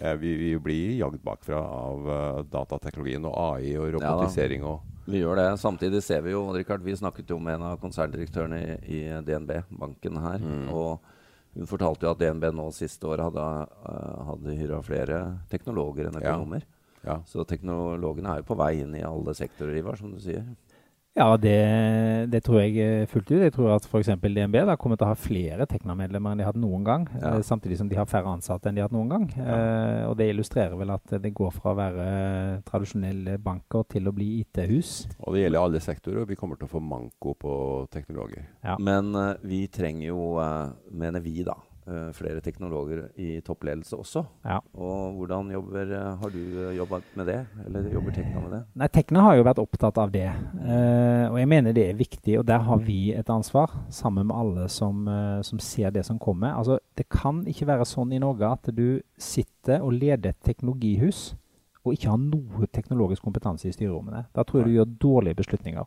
Eh, 0.00 0.14
vi, 0.14 0.34
vi, 0.34 0.58
blir 0.58 0.96
jagd 0.96 1.20
bakfra 1.20 1.58
av 1.60 2.08
uh, 2.08 2.42
datateknologien 2.48 3.26
og 3.28 3.34
AI 3.36 3.74
og 3.76 3.90
robotisering. 3.98 4.64
Ja, 4.64 4.78
vi 5.04 5.20
gjør 5.20 5.36
det. 5.36 5.48
Samtidig 5.60 6.00
ser 6.04 6.22
vi 6.24 6.32
jo 6.32 6.46
Richard, 6.56 6.80
Vi 6.82 6.96
snakket 6.96 7.30
jo 7.30 7.38
med 7.38 7.58
en 7.58 7.66
av 7.72 7.80
konserndirektørene 7.82 8.60
i, 8.62 8.76
i 8.88 9.00
DNB, 9.26 9.58
banken 9.68 10.16
her. 10.22 10.40
Mm. 10.40 10.70
og 10.72 11.02
hun 11.52 11.68
fortalte 11.68 12.06
jo 12.06 12.14
at 12.14 12.20
DNB 12.22 12.46
nå 12.56 12.70
siste 12.72 13.04
år 13.04 13.20
hadde, 13.26 13.42
uh, 13.84 14.22
hadde 14.30 14.56
hyra 14.56 14.78
flere 14.86 15.18
teknologer 15.52 16.08
enn 16.08 16.16
økonomer. 16.22 16.64
Ja. 16.64 16.78
Ja. 17.02 17.18
Så 17.26 17.44
teknologene 17.44 18.30
er 18.30 18.40
jo 18.40 18.48
på 18.48 18.56
vei 18.56 18.76
inn 18.80 18.94
i 18.94 19.02
alle 19.04 19.34
sektorer, 19.36 19.74
Ivar, 19.76 19.98
som 19.98 20.12
du 20.14 20.20
sier. 20.22 20.46
Ja, 21.14 21.36
det, 21.36 21.56
det, 22.32 22.40
tror 22.46 22.62
jeg 22.62 22.78
eh, 22.80 23.06
fullt 23.10 23.28
ut. 23.28 23.42
Jeg 23.42 23.52
tror 23.52 23.74
at 23.74 23.84
f.eks. 23.84 24.08
DNB 24.22 24.56
da 24.64 24.78
kommer 24.80 24.96
til 24.96 25.04
å 25.04 25.10
ha 25.10 25.18
flere 25.18 25.66
Tekna-medlemmer 25.68 26.32
enn 26.32 26.40
de 26.40 26.46
har 26.46 26.54
hatt 26.54 26.60
noen 26.60 26.86
gang. 26.86 27.04
Ja. 27.18 27.34
Eh, 27.34 27.42
samtidig 27.44 27.76
som 27.80 27.90
de 27.90 27.98
har 27.98 28.08
færre 28.08 28.32
ansatte 28.32 28.70
enn 28.70 28.78
de 28.78 28.80
har 28.80 28.88
hatt 28.88 28.96
noen 28.96 29.12
gang. 29.12 29.26
Ja. 29.36 29.56
Eh, 29.56 30.04
og 30.08 30.16
Det 30.16 30.30
illustrerer 30.32 30.78
vel 30.80 30.94
at 30.94 31.12
det 31.20 31.34
går 31.36 31.52
fra 31.52 31.74
å 31.74 31.78
være 31.82 32.06
tradisjonelle 32.68 33.36
banker 33.44 33.84
til 33.92 34.08
å 34.08 34.14
bli 34.16 34.30
IT-hus. 34.40 34.94
Og 35.20 35.36
Det 35.36 35.44
gjelder 35.44 35.66
alle 35.66 35.84
sektorer. 35.84 36.22
og 36.22 36.32
Vi 36.32 36.38
kommer 36.40 36.56
til 36.56 36.70
å 36.70 36.72
få 36.72 36.80
manko 36.80 37.36
på 37.36 37.54
teknologer. 37.92 38.48
Ja. 38.64 38.78
Men 38.80 39.12
uh, 39.12 39.34
vi 39.44 39.66
trenger 39.68 40.08
jo, 40.08 40.38
uh, 40.40 40.72
mener 40.88 41.20
vi 41.20 41.44
da, 41.44 41.58
Uh, 41.82 42.12
flere 42.14 42.38
teknologer 42.38 43.08
i 43.18 43.40
toppledelse 43.42 43.96
også. 43.98 44.20
Ja. 44.46 44.60
Og 44.78 45.16
Hvordan 45.16 45.48
jobber, 45.50 45.88
uh, 45.90 46.20
har 46.20 46.30
du 46.30 46.38
uh, 46.38 46.68
eh, 46.68 46.76
jobba 46.76 47.00
med 47.18 47.26
det? 47.26 47.38
Eller 47.66 47.88
jobber 47.90 48.14
Tekna 48.14 48.42
med 48.44 48.52
det? 48.54 48.60
Nei, 48.78 48.88
Tekna 48.94 49.24
har 49.26 49.34
jo 49.34 49.46
vært 49.48 49.58
opptatt 49.58 49.98
av 49.98 50.12
det. 50.14 50.28
og 50.62 51.38
jeg 51.40 51.48
mener 51.48 51.74
det 51.74 51.88
er 51.88 51.98
viktig, 51.98 52.38
og 52.38 52.46
der 52.46 52.62
har 52.62 52.78
vi 52.86 53.10
et 53.10 53.30
ansvar, 53.30 53.74
sammen 53.90 54.28
med 54.28 54.36
alle 54.36 54.68
som, 54.68 55.08
som, 55.42 55.58
ser 55.58 55.90
det 55.90 56.04
som 56.06 56.18
kommer. 56.22 56.54
Altså, 56.54 56.78
Det 56.94 57.08
kan 57.08 57.42
ikke 57.50 57.66
være 57.66 57.84
sånn 57.84 58.12
i 58.12 58.22
Norge 58.22 58.46
at 58.46 58.70
du 58.70 59.02
sitter 59.18 59.82
og 59.82 59.92
leder 59.98 60.30
et 60.30 60.42
teknologihus, 60.44 61.34
og 61.82 61.96
ikke 61.96 62.10
har 62.12 62.20
noe 62.20 62.66
teknologisk 62.70 63.24
kompetanse 63.26 63.66
i 63.68 63.74
styrerommene. 63.74 64.24
Da 64.34 64.44
tror 64.46 64.60
jeg 64.60 64.68
du 64.68 64.76
gjør 64.76 64.92
dårlige 65.02 65.38
beslutninger. 65.40 65.86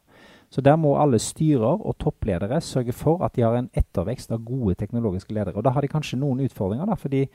Så 0.51 0.61
der 0.61 0.75
må 0.75 0.95
alle 0.99 1.19
styrer 1.19 1.79
og 1.79 1.95
toppledere 1.99 2.59
sørge 2.61 2.93
for 2.93 3.23
at 3.23 3.35
de 3.35 3.45
har 3.45 3.55
en 3.55 3.69
ettervekst 3.73 4.31
av 4.35 4.43
gode 4.43 4.75
teknologiske 4.75 5.33
ledere. 5.33 5.55
Og 5.55 5.63
da 5.63 5.71
har 5.71 5.81
de 5.81 5.91
kanskje 5.91 6.19
noen 6.19 6.43
utfordringer, 6.43 6.85
da, 6.89 6.99
fordi 6.99 7.25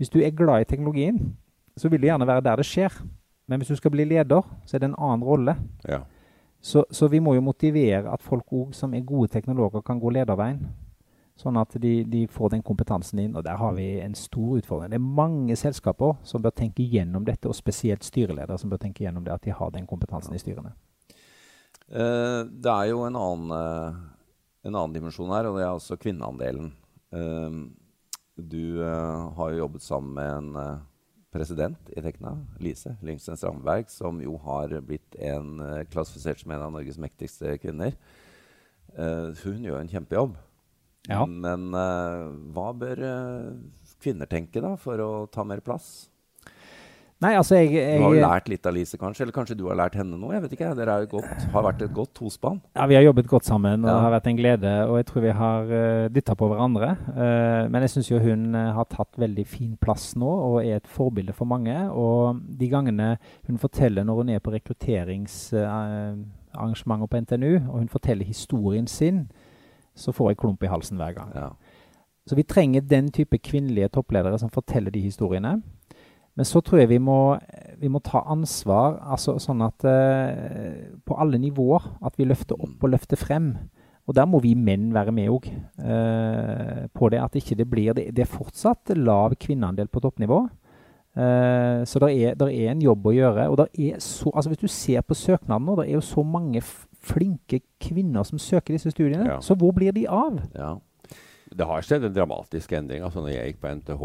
hvis 0.00 0.08
du 0.08 0.20
er 0.24 0.32
glad 0.32 0.64
i 0.64 0.68
teknologien, 0.70 1.36
så 1.76 1.88
vil 1.88 2.00
du 2.00 2.08
gjerne 2.08 2.26
være 2.26 2.44
der 2.44 2.56
det 2.56 2.66
skjer. 2.66 2.96
Men 3.48 3.60
hvis 3.60 3.68
du 3.68 3.76
skal 3.76 3.92
bli 3.92 4.04
leder, 4.08 4.48
så 4.64 4.76
er 4.76 4.80
det 4.80 4.88
en 4.88 4.98
annen 4.98 5.24
rolle. 5.24 5.56
Ja. 5.88 6.00
Så, 6.60 6.84
så 6.90 7.08
vi 7.08 7.20
må 7.20 7.34
jo 7.34 7.44
motivere 7.44 8.12
at 8.12 8.22
folk 8.22 8.52
òg 8.52 8.72
som 8.76 8.94
er 8.94 9.04
gode 9.04 9.28
teknologer, 9.32 9.80
kan 9.80 10.00
gå 10.00 10.10
lederveien. 10.10 10.66
Sånn 11.40 11.56
at 11.56 11.72
de, 11.80 11.92
de, 12.04 12.26
får 12.28 12.52
den 12.52 12.64
kompetansen 12.66 13.22
inn. 13.22 13.36
Og 13.38 13.44
der 13.46 13.56
har 13.60 13.72
vi 13.76 13.86
en 14.02 14.16
stor 14.18 14.58
utfordring. 14.58 14.92
Det 14.92 14.98
er 14.98 15.20
mange 15.20 15.56
selskaper 15.56 16.18
som 16.26 16.44
bør 16.44 16.52
tenke 16.56 16.84
gjennom 16.84 17.24
dette, 17.24 17.48
og 17.48 17.56
spesielt 17.56 18.04
styreledere 18.04 18.58
som 18.60 18.72
bør 18.72 18.82
tenke 18.82 19.06
gjennom 19.06 19.24
det, 19.24 19.32
at 19.32 19.46
de 19.46 19.54
har 19.56 19.72
den 19.72 19.88
kompetansen 19.88 20.36
i 20.36 20.42
styrene. 20.42 20.74
Uh, 21.90 22.44
det 22.46 22.70
er 22.70 22.90
jo 22.92 23.06
en 23.06 23.16
annen, 23.18 23.54
uh, 23.56 24.66
en 24.68 24.76
annen 24.76 24.94
dimensjon 24.94 25.32
her, 25.32 25.48
og 25.48 25.56
det 25.56 25.64
er 25.64 25.72
altså 25.72 25.98
kvinneandelen. 26.00 26.74
Uh, 27.10 27.64
du 28.40 28.80
har 28.80 29.50
jo 29.52 29.58
jobbet 29.58 29.82
sammen 29.84 30.14
med 30.16 30.30
en 30.32 30.78
president 31.28 31.90
i 31.92 32.00
Tekna, 32.00 32.30
Lise 32.64 32.94
Lyngsten 33.04 33.36
Strandberg, 33.36 33.90
som 33.92 34.16
jo 34.24 34.38
har 34.40 34.72
blitt 34.80 35.18
en, 35.20 35.58
klassifisert 35.92 36.40
som 36.40 36.54
en 36.54 36.64
av 36.64 36.72
Norges 36.72 36.96
mektigste 36.96 37.58
kvinner. 37.60 37.92
hun 38.96 39.60
gjør 39.60 39.82
en 39.82 39.92
kjempejobb. 39.92 40.38
Ja. 41.10 41.24
Men 41.26 41.70
hva 42.54 42.68
bør 42.78 43.02
kvinner 44.00 44.26
tenke 44.30 44.62
da, 44.62 44.76
for 44.80 45.02
å 45.02 45.10
ta 45.32 45.44
mer 45.44 45.60
plass? 45.64 46.10
Nei, 47.20 47.34
altså 47.36 47.58
jeg, 47.58 47.74
jeg, 47.76 47.98
Du 48.00 48.04
har 48.06 48.14
jo 48.16 48.20
lært 48.22 48.46
litt 48.48 48.64
av 48.64 48.72
Lise, 48.72 48.96
kanskje? 48.96 49.26
Eller 49.26 49.34
kanskje 49.36 49.52
du 49.58 49.66
har 49.68 49.76
lært 49.76 49.92
henne 49.98 50.16
noe? 50.16 50.30
Jeg 50.32 50.40
vet 50.46 50.54
ikke. 50.56 50.70
Dere 50.78 50.94
godt, 51.10 51.42
har 51.52 51.62
vært 51.66 51.82
et 51.84 51.92
godt 51.92 52.14
tospann. 52.16 52.62
Ja, 52.78 52.86
Vi 52.88 52.96
har 52.96 53.04
jobbet 53.04 53.26
godt 53.28 53.44
sammen, 53.44 53.84
og 53.84 53.90
Ja. 53.90 53.92
det 53.92 54.04
har 54.06 54.14
vært 54.14 54.28
en 54.30 54.38
glede. 54.38 54.72
Og 54.88 54.96
jeg 54.96 55.06
tror 55.10 55.20
vi 55.26 55.32
har 55.36 55.60
uh, 55.68 56.08
dytta 56.08 56.32
på 56.34 56.48
hverandre. 56.48 56.96
Uh, 57.12 57.68
men 57.68 57.82
jeg 57.84 57.90
syns 57.92 58.08
jo 58.10 58.18
hun 58.24 58.54
eh, 58.54 58.72
har 58.72 58.84
tatt 58.88 59.12
veldig 59.20 59.46
fin 59.46 59.76
plass 59.76 60.16
nå, 60.16 60.24
og 60.24 60.64
er 60.64 60.76
et 60.80 60.88
forbilde 60.88 61.32
for 61.36 61.44
mange. 61.44 61.76
Og 61.92 62.40
de 62.40 62.68
gangene 62.72 63.18
hun 63.46 63.58
forteller 63.60 64.00
når 64.04 64.14
hun 64.16 64.28
er 64.30 64.40
på 64.40 64.50
rekrutteringsarrangementer 64.56 67.06
på 67.06 67.16
NTNU, 67.20 67.68
og 67.68 67.78
hun 67.84 67.88
forteller 67.92 68.24
historien 68.24 68.86
sin, 68.88 69.28
så 70.00 70.14
får 70.16 70.32
jeg 70.32 70.40
klump 70.40 70.64
i 70.64 70.70
halsen 70.72 71.00
hver 71.00 71.14
gang. 71.16 71.34
Ja. 71.36 71.50
Så 72.28 72.36
vi 72.38 72.46
trenger 72.46 72.84
den 72.86 73.10
type 73.12 73.38
kvinnelige 73.38 73.90
toppledere 73.96 74.38
som 74.38 74.52
forteller 74.52 74.92
de 74.94 75.02
historiene. 75.04 75.58
Men 76.38 76.46
så 76.46 76.60
tror 76.64 76.80
jeg 76.80 76.88
vi 76.92 77.00
må, 77.02 77.36
vi 77.80 77.90
må 77.90 78.00
ta 78.04 78.22
ansvar, 78.30 79.00
altså 79.12 79.34
sånn 79.42 79.64
at 79.66 79.84
eh, 79.88 80.94
på 81.04 81.16
alle 81.20 81.40
nivåer, 81.42 81.90
at 82.06 82.16
vi 82.16 82.28
løfter 82.28 82.60
opp 82.60 82.86
og 82.86 82.92
løfter 82.94 83.18
frem. 83.18 83.50
Og 84.08 84.16
der 84.16 84.28
må 84.30 84.40
vi 84.42 84.54
menn 84.58 84.88
være 84.94 85.12
med 85.14 85.30
òg 85.30 85.50
eh, 85.50 86.86
på 86.94 87.10
det. 87.12 87.20
At 87.20 87.36
ikke 87.36 87.58
det 87.58 87.66
blir 87.70 87.94
Det, 87.94 88.08
det 88.16 88.24
er 88.24 88.30
fortsatt 88.30 88.94
lav 88.96 89.36
kvinneandel 89.42 89.90
på 89.90 90.02
toppnivå. 90.02 90.40
Eh, 91.18 91.82
så 91.84 92.00
det 92.02 92.10
er, 92.14 92.34
er 92.46 92.72
en 92.72 92.82
jobb 92.82 93.10
å 93.10 93.14
gjøre. 93.14 93.48
Og 93.50 93.58
der 93.60 93.70
er 93.90 94.00
så, 94.02 94.30
altså 94.34 94.54
hvis 94.54 94.62
du 94.62 94.70
ser 94.70 95.04
på 95.06 95.18
søknaden 95.18 95.66
nå, 95.66 95.76
det 95.80 95.88
er 95.88 95.98
jo 95.98 96.06
så 96.06 96.24
mange 96.26 96.62
flinke 97.00 97.62
kvinner 97.82 98.26
som 98.28 98.40
søker 98.40 98.76
disse 98.76 98.92
studiene. 98.92 99.26
Ja. 99.26 99.40
Så 99.44 99.56
hvor 99.58 99.74
blir 99.76 99.94
de 99.96 100.06
av? 100.10 100.40
ja. 100.54 100.76
Det 101.50 101.66
har 101.66 101.82
skjedd 101.82 102.04
en 102.06 102.14
dramatisk 102.14 102.72
endring. 102.78 103.02
altså 103.02 103.24
når 103.24 103.32
jeg 103.32 103.50
gikk 103.50 103.56
på 103.64 103.70
NTH 103.74 104.02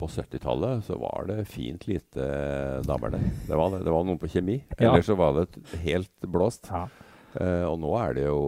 på 0.00 0.06
70-tallet, 0.08 0.86
så 0.86 0.96
var 0.96 1.26
det 1.28 1.42
fint 1.52 1.84
lite 1.84 2.28
damer 2.88 3.12
der. 3.12 3.26
Det 3.44 3.58
var, 3.60 3.74
det. 3.74 3.82
det 3.84 3.92
var 3.92 4.06
noen 4.08 4.20
på 4.20 4.30
kjemi. 4.32 4.56
Ellers 4.78 5.10
så 5.10 5.18
var 5.20 5.36
det 5.36 5.60
helt 5.84 6.14
blåst. 6.24 6.70
Ja. 6.72 6.86
Uh, 7.30 7.68
og 7.68 7.76
nå 7.78 7.92
er 8.00 8.16
det 8.16 8.24
jo 8.24 8.38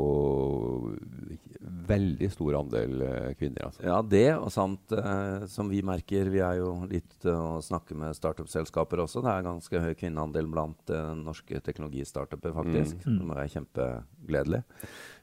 veldig 1.93 2.29
stor 2.33 2.57
andel 2.59 3.05
eh, 3.07 3.29
kvinner. 3.39 3.69
altså. 3.69 3.85
Ja, 3.87 3.99
det, 4.03 4.27
og 4.35 4.51
samt 4.55 4.95
eh, 4.97 5.47
som 5.51 5.71
vi 5.71 5.83
merker 5.87 6.31
Vi 6.33 6.43
er 6.45 6.59
jo 6.61 6.73
litt 6.91 7.27
eh, 7.29 7.37
å 7.37 7.61
snakke 7.65 7.97
med 7.99 8.17
startup-selskaper 8.19 9.05
også. 9.05 9.23
Det 9.25 9.33
er 9.33 9.47
ganske 9.47 9.83
høy 9.85 9.93
kvinneandel 9.99 10.51
blant 10.51 10.93
eh, 10.93 11.13
norske 11.19 11.63
teknologistartuper, 11.65 12.55
faktisk. 12.57 13.05
Mm. 13.05 13.19
Det 13.19 13.29
må 13.29 13.39
være 13.39 13.55
kjempegledelig. 13.57 14.63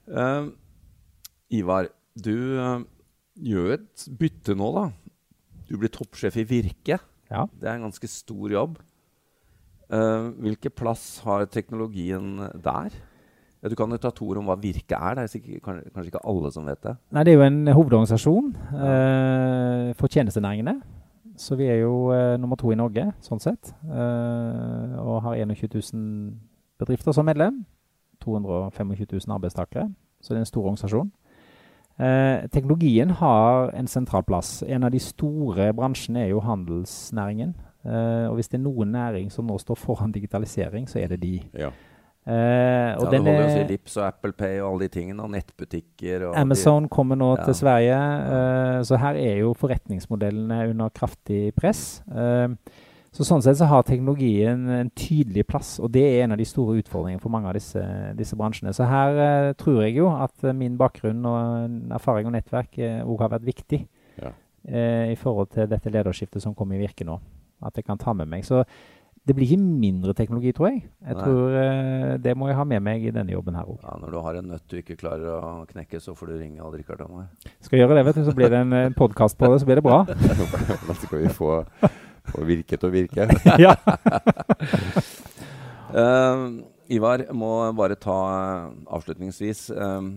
Uh, 0.09 0.49
Ivar, 1.53 1.89
du 2.17 2.35
uh, 2.57 2.81
gjør 3.37 3.75
et 3.77 4.07
bytte 4.19 4.55
nå, 4.57 4.69
da. 4.75 4.87
Du 5.69 5.75
blir 5.77 5.91
toppsjef 5.93 6.39
i 6.41 6.47
Virke. 6.49 6.99
Ja. 7.29 7.45
Det 7.53 7.67
er 7.67 7.77
en 7.77 7.89
ganske 7.89 8.09
stor 8.09 8.53
jobb. 8.53 8.79
Uh, 9.89 10.29
hvilken 10.41 10.73
plass 10.77 11.19
har 11.25 11.47
teknologien 11.49 12.37
der? 12.61 12.93
Ja, 13.63 13.69
du 13.69 13.75
kan 13.75 13.91
jo 13.91 13.99
ta 13.99 14.11
to 14.15 14.27
ord 14.31 14.39
om 14.39 14.47
hva 14.47 14.55
Virke 14.59 14.95
er. 14.95 15.17
Det 15.17 15.23
er 15.25 15.31
sikkert, 15.33 15.63
kanskje, 15.65 16.07
ikke 16.07 16.23
alle 16.31 16.51
som 16.55 16.67
vet 16.69 16.79
det. 16.85 16.95
Nei, 17.11 17.23
det 17.27 17.33
er 17.33 17.41
jo 17.41 17.47
en 17.47 17.59
hovedorganisasjon 17.67 18.53
eh, 18.55 19.89
for 19.99 20.07
tjenestenæringene. 20.07 20.77
Så 21.39 21.55
vi 21.59 21.67
er 21.71 21.81
jo 21.81 22.11
eh, 22.15 22.37
nummer 22.39 22.59
to 22.59 22.71
i 22.71 22.77
Norge, 22.79 23.09
sånn 23.23 23.43
sett. 23.43 23.73
Eh, 23.83 24.95
og 24.99 25.21
har 25.27 25.39
21 25.43 25.75
000 25.75 26.31
bedrifter 26.79 27.15
som 27.15 27.27
medlem. 27.27 27.65
225 28.23 28.95
000 29.27 29.35
arbeidstakere. 29.35 29.89
Så 30.21 30.33
det 30.33 30.39
er 30.39 30.45
en 30.45 30.51
stor 30.53 30.65
organisasjon. 30.65 31.11
Eh, 31.99 32.47
teknologien 32.51 33.09
har 33.09 33.73
en 33.75 33.87
sentral 33.87 34.23
plass. 34.23 34.63
En 34.67 34.83
av 34.87 34.91
de 34.91 34.99
store 35.03 35.73
bransjene 35.75 36.23
er 36.23 36.31
jo 36.31 36.39
handelsnæringen. 36.43 37.55
Eh, 37.85 38.27
og 38.29 38.35
hvis 38.39 38.47
det 38.47 38.59
er 38.59 38.63
noen 38.63 38.91
næring 38.95 39.31
som 39.31 39.47
nå 39.47 39.57
står 39.59 39.79
foran 39.79 40.11
digitalisering, 40.11 40.87
så 40.89 40.99
er 40.99 41.07
det 41.07 41.21
de. 41.23 41.41
Ja. 41.59 41.71
Eh, 42.27 42.91
og 42.99 43.05
ja, 43.05 43.09
det 43.13 43.19
holder 43.23 43.39
jo 43.39 43.45
å 43.47 43.53
si 43.55 43.63
Lips 43.71 43.95
og 43.97 44.03
Apple 44.05 44.33
Pay 44.37 44.59
og 44.59 44.67
alle 44.73 44.85
de 44.85 44.91
tingene, 44.99 45.23
og 45.23 45.31
nettbutikker 45.33 46.27
og 46.27 46.35
Amazon 46.37 46.89
kommer 46.91 47.17
nå 47.17 47.37
Ja. 47.37 47.45
til 47.45 47.55
Sverige, 47.55 47.95
eh, 47.95 48.81
så 48.83 48.99
her 48.99 49.15
er 49.15 49.39
jo 49.39 49.53
forretningsmodellene 49.53 50.69
under 50.69 50.89
kraftig 50.89 51.55
press. 51.55 52.01
Eh, 52.11 52.47
så 53.11 53.25
Sånn 53.25 53.41
sett 53.41 53.57
så 53.57 53.65
har 53.65 53.81
teknologien 53.83 54.69
en 54.69 54.91
tydelig 54.91 55.47
plass, 55.47 55.79
og 55.79 55.91
det 55.91 56.03
er 56.03 56.23
en 56.25 56.31
av 56.33 56.37
de 56.37 56.45
store 56.45 56.77
utfordringene 56.83 57.19
for 57.21 57.29
mange 57.33 57.47
av 57.47 57.53
disse, 57.57 57.81
disse 58.15 58.35
bransjene. 58.37 58.69
Så 58.75 58.85
her 58.85 59.17
eh, 59.49 59.53
tror 59.53 59.81
jeg 59.81 59.95
jo 59.95 60.09
at 60.13 60.43
eh, 60.43 60.53
min 60.53 60.77
bakgrunn 60.77 61.25
og 61.25 61.91
erfaring 61.97 62.27
og 62.27 62.33
nettverk 62.33 62.77
òg 63.07 63.19
har 63.19 63.29
vært 63.29 63.47
viktig 63.49 63.87
Ja. 64.21 64.31
eh, 64.67 65.11
i 65.13 65.15
forhold 65.15 65.49
til 65.49 65.65
dette 65.67 65.89
lederskiftet 65.89 66.41
som 66.41 66.53
kommer 66.53 66.75
i 66.75 66.85
virke 66.85 67.03
nå. 67.03 67.19
At 67.65 67.73
jeg 67.75 67.85
kan 67.85 67.97
ta 67.97 68.13
med 68.13 68.27
meg. 68.29 68.43
Så 68.45 68.63
det 69.29 69.35
blir 69.37 69.45
ikke 69.45 69.61
mindre 69.61 70.13
teknologi, 70.17 70.51
tror 70.57 70.71
jeg. 70.71 70.79
Jeg 71.05 71.15
Nei. 71.15 71.25
tror 71.25 71.53
uh, 71.53 72.13
Det 72.23 72.33
må 72.37 72.49
jeg 72.49 72.57
ha 72.57 72.65
med 72.71 72.81
meg 72.87 73.05
i 73.05 73.13
denne 73.13 73.35
jobben 73.35 73.57
her 73.59 73.69
òg. 73.69 73.77
Ja, 73.83 73.97
Når 74.01 74.15
du 74.15 74.17
har 74.25 74.39
en 74.39 74.49
nøtt 74.55 74.65
du 74.71 74.79
ikke 74.79 74.97
klarer 74.97 75.29
å 75.37 75.51
knekke, 75.69 76.01
så 76.01 76.15
får 76.17 76.31
du 76.31 76.35
ringe 76.39 76.65
Odd 76.65 76.79
Rikard 76.79 77.03
Hamar. 77.05 77.29
Skal 77.65 77.83
gjøre 77.83 77.99
det, 77.99 78.05
vet 78.09 78.17
du, 78.17 78.23
så 78.25 78.33
blir 78.37 78.49
det 78.49 78.63
en, 78.65 78.73
en 78.79 78.97
podkast 78.97 79.37
på 79.37 79.51
det, 79.53 79.61
så 79.61 79.69
blir 79.69 79.81
det 79.81 79.85
bra. 79.85 80.01
Da 80.89 80.95
skal 80.97 81.21
vi 81.21 81.29
få, 81.33 81.61
få 82.31 82.47
virke 82.49 82.79
til 82.79 82.89
å 82.89 82.93
virke. 82.93 83.29
ja. 83.65 83.75
uh, 85.93 86.49
Ivar, 86.89 87.21
må 87.37 87.51
bare 87.77 87.99
ta 88.01 88.17
eh, 88.33 88.69
avslutningsvis 88.97 89.67
eh, 89.75 90.07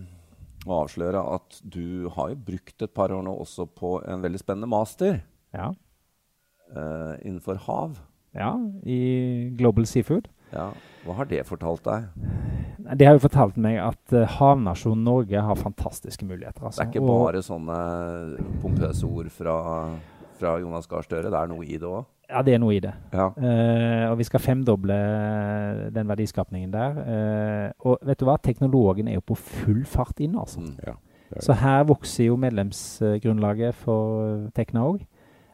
og 0.62 0.76
avsløre 0.78 1.20
at 1.34 1.58
du 1.60 2.08
har 2.14 2.30
jo 2.32 2.38
brukt 2.46 2.84
et 2.86 2.94
par 2.96 3.12
år 3.12 3.26
nå 3.26 3.34
også 3.42 3.66
på 3.76 3.98
en 4.08 4.24
veldig 4.24 4.40
spennende 4.40 4.70
master 4.70 5.18
ja. 5.52 5.68
uh, 6.72 7.14
innenfor 7.20 7.60
hav. 7.66 7.98
Ja, 8.34 8.54
i 8.84 9.50
Global 9.58 9.86
Seafood. 9.86 10.28
Ja. 10.52 10.70
Hva 11.04 11.16
har 11.18 11.26
det 11.28 11.42
fortalt 11.48 11.82
deg? 11.84 12.06
Det 12.98 13.06
har 13.06 13.16
jo 13.16 13.22
fortalt 13.24 13.56
meg 13.60 13.78
at 13.82 14.14
uh, 14.14 14.24
havnasjonen 14.38 15.04
Norge 15.06 15.40
har 15.42 15.58
fantastiske 15.58 16.26
muligheter. 16.26 16.64
Altså. 16.64 16.82
Det 16.82 16.86
er 16.86 16.92
ikke 16.92 17.04
Og- 17.10 17.26
bare 17.26 17.42
sånne 17.42 17.78
pompøse 18.62 19.06
ord 19.06 19.30
fra, 19.30 19.56
fra 20.38 20.56
Jonas 20.60 20.86
Gahr 20.90 21.02
Støre. 21.06 21.30
Det 21.30 21.38
er 21.40 21.50
noe 21.50 21.64
i 21.64 21.76
det 21.78 21.88
òg. 21.88 22.04
Ja, 22.32 22.40
det 22.42 22.54
er 22.54 22.60
noe 22.62 22.72
i 22.72 22.80
det. 22.80 22.92
Ja. 23.12 23.26
Uh, 23.36 24.10
og 24.12 24.18
vi 24.18 24.24
skal 24.24 24.40
femdoble 24.40 24.96
den 25.92 26.08
verdiskapningen 26.08 26.72
der. 26.72 27.00
Uh, 27.02 27.90
og 27.90 27.98
vet 28.08 28.20
du 28.20 28.24
hva? 28.28 28.38
Teknologen 28.40 29.08
er 29.08 29.18
jo 29.18 29.26
på 29.32 29.36
full 29.36 29.82
fart 29.84 30.20
inn, 30.24 30.38
altså. 30.38 30.60
Mm. 30.64 30.78
Ja. 30.86 30.94
Så 31.40 31.52
her 31.56 31.84
vokser 31.88 32.26
jo 32.28 32.36
medlemsgrunnlaget 32.40 33.74
for 33.74 34.48
Tekna 34.56 34.84
òg. 34.88 35.04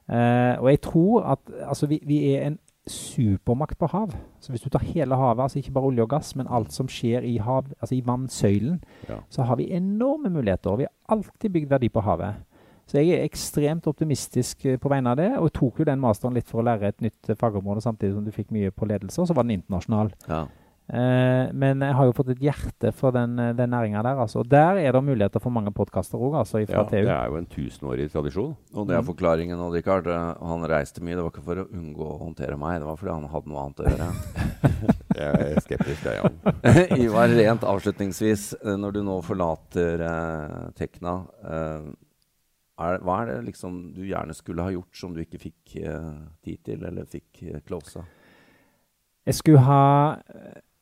Uh, 0.08 0.54
og 0.62 0.70
jeg 0.72 0.80
tror 0.86 1.26
at 1.34 1.38
altså, 1.68 1.86
vi, 1.86 2.00
vi 2.06 2.22
er 2.34 2.46
en 2.46 2.58
supermakt 2.88 3.78
på 3.78 3.86
hav. 3.92 4.12
Så 4.40 4.52
hvis 4.52 4.62
du 4.64 4.68
tar 4.70 4.84
hele 4.84 5.16
havet, 5.16 5.42
altså 5.42 5.58
ikke 5.60 5.72
bare 5.76 5.84
olje 5.90 6.02
og 6.02 6.10
gass, 6.10 6.34
men 6.36 6.46
alt 6.50 6.72
som 6.72 6.88
skjer 6.88 7.24
i, 7.26 7.36
hav, 7.38 7.66
altså 7.80 7.94
i 7.94 8.02
vannsøylen, 8.06 8.80
Ja. 9.08 9.20
så 9.30 9.42
har 9.48 9.56
vi 9.56 9.70
enorme 9.72 10.30
muligheter. 10.30 10.76
Vi 10.76 10.86
har 10.88 11.16
alltid 11.16 11.52
bygd 11.52 11.70
verdi 11.70 11.88
på 11.88 12.00
havet. 12.02 12.34
Så 12.88 12.98
jeg 13.02 13.08
er 13.18 13.24
ekstremt 13.28 13.86
optimistisk 13.86 14.64
eh, 14.64 14.78
på 14.80 14.88
vegne 14.88 15.10
av 15.10 15.16
det. 15.20 15.30
Og 15.38 15.52
tok 15.52 15.78
jo 15.80 15.84
den 15.84 16.00
masteren 16.00 16.32
litt 16.34 16.48
for 16.48 16.62
å 16.62 16.64
lære 16.64 16.88
et 16.88 17.00
nytt 17.04 17.28
eh, 17.28 17.36
fagområde, 17.36 17.82
samtidig 17.84 18.14
som 18.14 18.24
du 18.24 18.30
fikk 18.32 18.50
mye 18.50 18.70
på 18.72 18.86
ledelse. 18.88 19.20
Og 19.20 19.28
så 19.28 19.34
var 19.36 19.44
den 19.44 19.58
internasjonal. 19.60 20.12
Ja. 20.28 20.46
Eh, 20.88 21.50
men 21.52 21.82
jeg 21.84 21.92
har 21.98 22.06
jo 22.08 22.14
fått 22.16 22.30
et 22.32 22.38
hjerte 22.40 22.94
for 22.96 23.12
den, 23.12 23.34
eh, 23.38 23.52
den 23.52 23.68
næringa 23.74 24.00
der. 24.02 24.16
Altså. 24.24 24.40
Og 24.40 24.48
der 24.48 24.78
er 24.80 24.92
det 24.96 25.02
muligheter 25.04 25.40
for 25.44 25.50
mange 25.52 25.68
podkaster 25.76 26.16
òg, 26.16 26.38
altså, 26.40 26.62
Ja, 26.64 26.82
TU. 26.84 26.90
det 27.04 27.08
er 27.12 27.28
jo 27.28 27.36
en 27.36 27.46
tusenårig 27.46 28.10
tradisjon. 28.10 28.56
Og 28.74 28.86
det 28.88 28.96
er 28.96 29.02
Mm. 29.02 29.06
forklaringen. 29.14 29.58
Og 29.60 29.74
Rikard. 29.74 30.06
Eh, 30.06 30.34
Han 30.48 30.62
reiste 30.64 31.00
mye. 31.02 31.14
Det 31.16 31.22
var 31.22 31.30
ikke 31.30 31.44
for 31.44 31.56
å 31.56 31.68
unngå 31.68 31.98
å 32.00 32.18
håndtere 32.24 32.56
meg, 32.58 32.80
det 32.80 32.86
var 32.86 32.96
fordi 32.96 33.12
han 33.12 33.28
hadde 33.28 33.46
noe 33.48 33.64
annet 33.64 33.76
å 33.76 33.84
gjøre. 33.84 34.08
Jeg 35.18 35.34
er 35.34 35.60
skeptisk, 35.60 36.04
jeg, 36.04 36.22
Jan. 36.22 36.98
Ivar, 37.04 37.28
rent 37.28 37.60
avslutningsvis, 37.62 38.54
når 38.64 38.92
du 38.92 39.02
nå 39.02 39.20
forlater 39.24 40.00
eh, 40.00 40.70
Tekna, 40.78 41.26
eh, 41.44 41.88
er, 42.78 42.98
hva 43.02 43.22
er 43.22 43.26
det 43.26 43.46
liksom 43.52 43.92
du 43.96 44.02
gjerne 44.06 44.32
skulle 44.34 44.62
ha 44.62 44.70
gjort 44.70 44.94
som 44.94 45.12
du 45.12 45.20
ikke 45.24 45.40
fikk 45.42 45.76
eh, 45.82 46.12
tid 46.44 46.62
til, 46.64 46.84
eller 46.86 47.04
fikk 47.10 47.42
eh, 47.52 47.60
closa? 47.66 48.04
Jeg 49.26 49.34
skulle 49.34 49.58
ha 49.58 50.16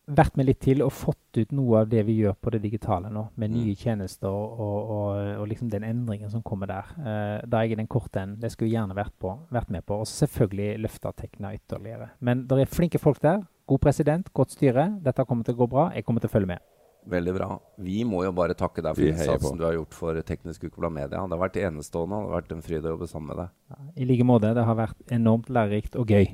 vært 0.07 0.37
med 0.39 0.47
litt 0.47 0.61
til 0.63 0.83
og 0.85 0.93
fått 0.95 1.39
ut 1.41 1.51
noe 1.53 1.81
av 1.83 1.89
det 1.91 2.05
vi 2.07 2.21
gjør 2.21 2.37
på 2.39 2.53
det 2.55 2.61
digitale 2.63 3.11
nå, 3.11 3.25
med 3.35 3.51
Mm. 3.51 3.57
nye 3.57 3.75
tjenester 3.75 4.29
og, 4.31 4.91
og, 4.97 5.41
og 5.41 5.49
liksom 5.51 5.69
den 5.71 5.83
endringen 5.85 6.31
som 6.31 6.43
kommer 6.43 6.67
der. 6.71 6.93
Uh, 6.99 7.43
da 7.47 7.59
er 7.59 7.67
jeg 7.67 7.73
i 7.73 7.81
den 7.83 7.91
korte 7.91 8.21
enden. 8.23 8.39
Det 8.41 8.53
skulle 8.53 8.71
jeg 8.71 8.79
gjerne 8.79 8.95
vært, 8.95 9.13
på, 9.19 9.35
vært 9.51 9.71
med 9.71 9.85
på. 9.85 9.99
Og 10.01 10.07
selvfølgelig 10.07 10.79
løfta 10.85 11.13
Tekna 11.13 11.53
ytterligere. 11.59 12.11
Men 12.21 12.47
det 12.47 12.61
er 12.63 12.71
flinke 12.71 12.99
folk 13.03 13.21
der. 13.21 13.43
God 13.67 13.81
president, 13.83 14.33
godt 14.33 14.55
styre. 14.55 14.93
Dette 15.03 15.25
kommer 15.27 15.45
til 15.45 15.55
å 15.57 15.65
gå 15.65 15.67
bra. 15.75 15.91
Jeg 15.95 16.05
kommer 16.07 16.23
til 16.23 16.31
å 16.31 16.35
følge 16.37 16.47
med. 16.55 16.63
Veldig 17.07 17.33
bra. 17.35 17.59
Vi 17.79 18.01
må 18.07 18.25
jo 18.25 18.33
bare 18.35 18.55
takke 18.59 18.83
deg 18.83 18.97
for 18.99 19.07
innsatsen 19.07 19.59
du 19.59 19.63
har 19.63 19.75
gjort 19.77 19.95
for 19.95 20.19
Teknisk 20.27 20.65
Ukeblad 20.67 20.91
Media. 20.95 21.21
Det 21.23 21.35
har 21.37 21.43
vært 21.43 21.59
enestående. 21.63 22.19
Det 22.19 22.31
har 22.33 22.41
vært 22.41 22.55
en 22.57 22.63
fryd 22.67 22.87
å 22.87 22.95
jobbe 22.97 23.07
sammen 23.11 23.31
med 23.31 23.39
deg. 23.45 23.93
I 23.95 24.09
like 24.09 24.27
måte. 24.27 24.51
Det 24.55 24.65
har 24.67 24.79
vært 24.79 25.15
enormt 25.15 25.51
lærerikt 25.51 25.99
og 25.99 26.11
gøy. 26.11 26.33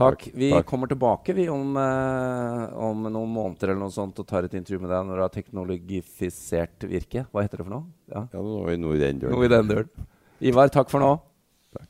Takk. 0.00 0.24
Takk. 0.24 0.34
Vi 0.34 0.50
Takk. 0.54 0.66
kommer 0.66 0.88
tilbake 0.90 1.34
vi 1.36 1.48
om, 1.52 1.76
eh, 1.76 2.76
om 2.88 3.02
noen 3.04 3.32
måneder 3.34 3.72
eller 3.72 3.82
noe 3.84 3.92
sånt 3.92 4.18
og 4.18 4.26
tar 4.26 4.48
et 4.48 4.56
intervju 4.56 4.80
med 4.80 4.90
deg 4.90 5.04
når 5.06 5.20
du 5.20 5.24
har 5.26 5.34
teknologifisert 5.34 6.88
virke. 6.88 7.26
Hva 7.28 7.44
heter 7.44 7.60
det 7.60 7.66
for 7.68 7.74
noe? 7.74 7.84
Ja. 8.08 8.24
Ja, 8.32 8.40
nå 8.40 8.62
er 8.62 8.72
vi 8.72 8.76
noe 8.80 8.96
i 8.96 9.02
den 9.02 9.20
døren. 9.20 9.36
Noe 9.36 9.44
i 9.44 9.52
den 9.52 9.68
døren. 9.68 10.08
Ivar, 10.40 10.72
takk 10.72 10.88
for 10.88 11.04
nå. 11.04 11.20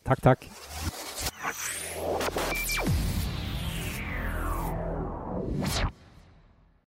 Takk, 0.05 0.21
takk. 0.21 0.51
you 5.83 5.91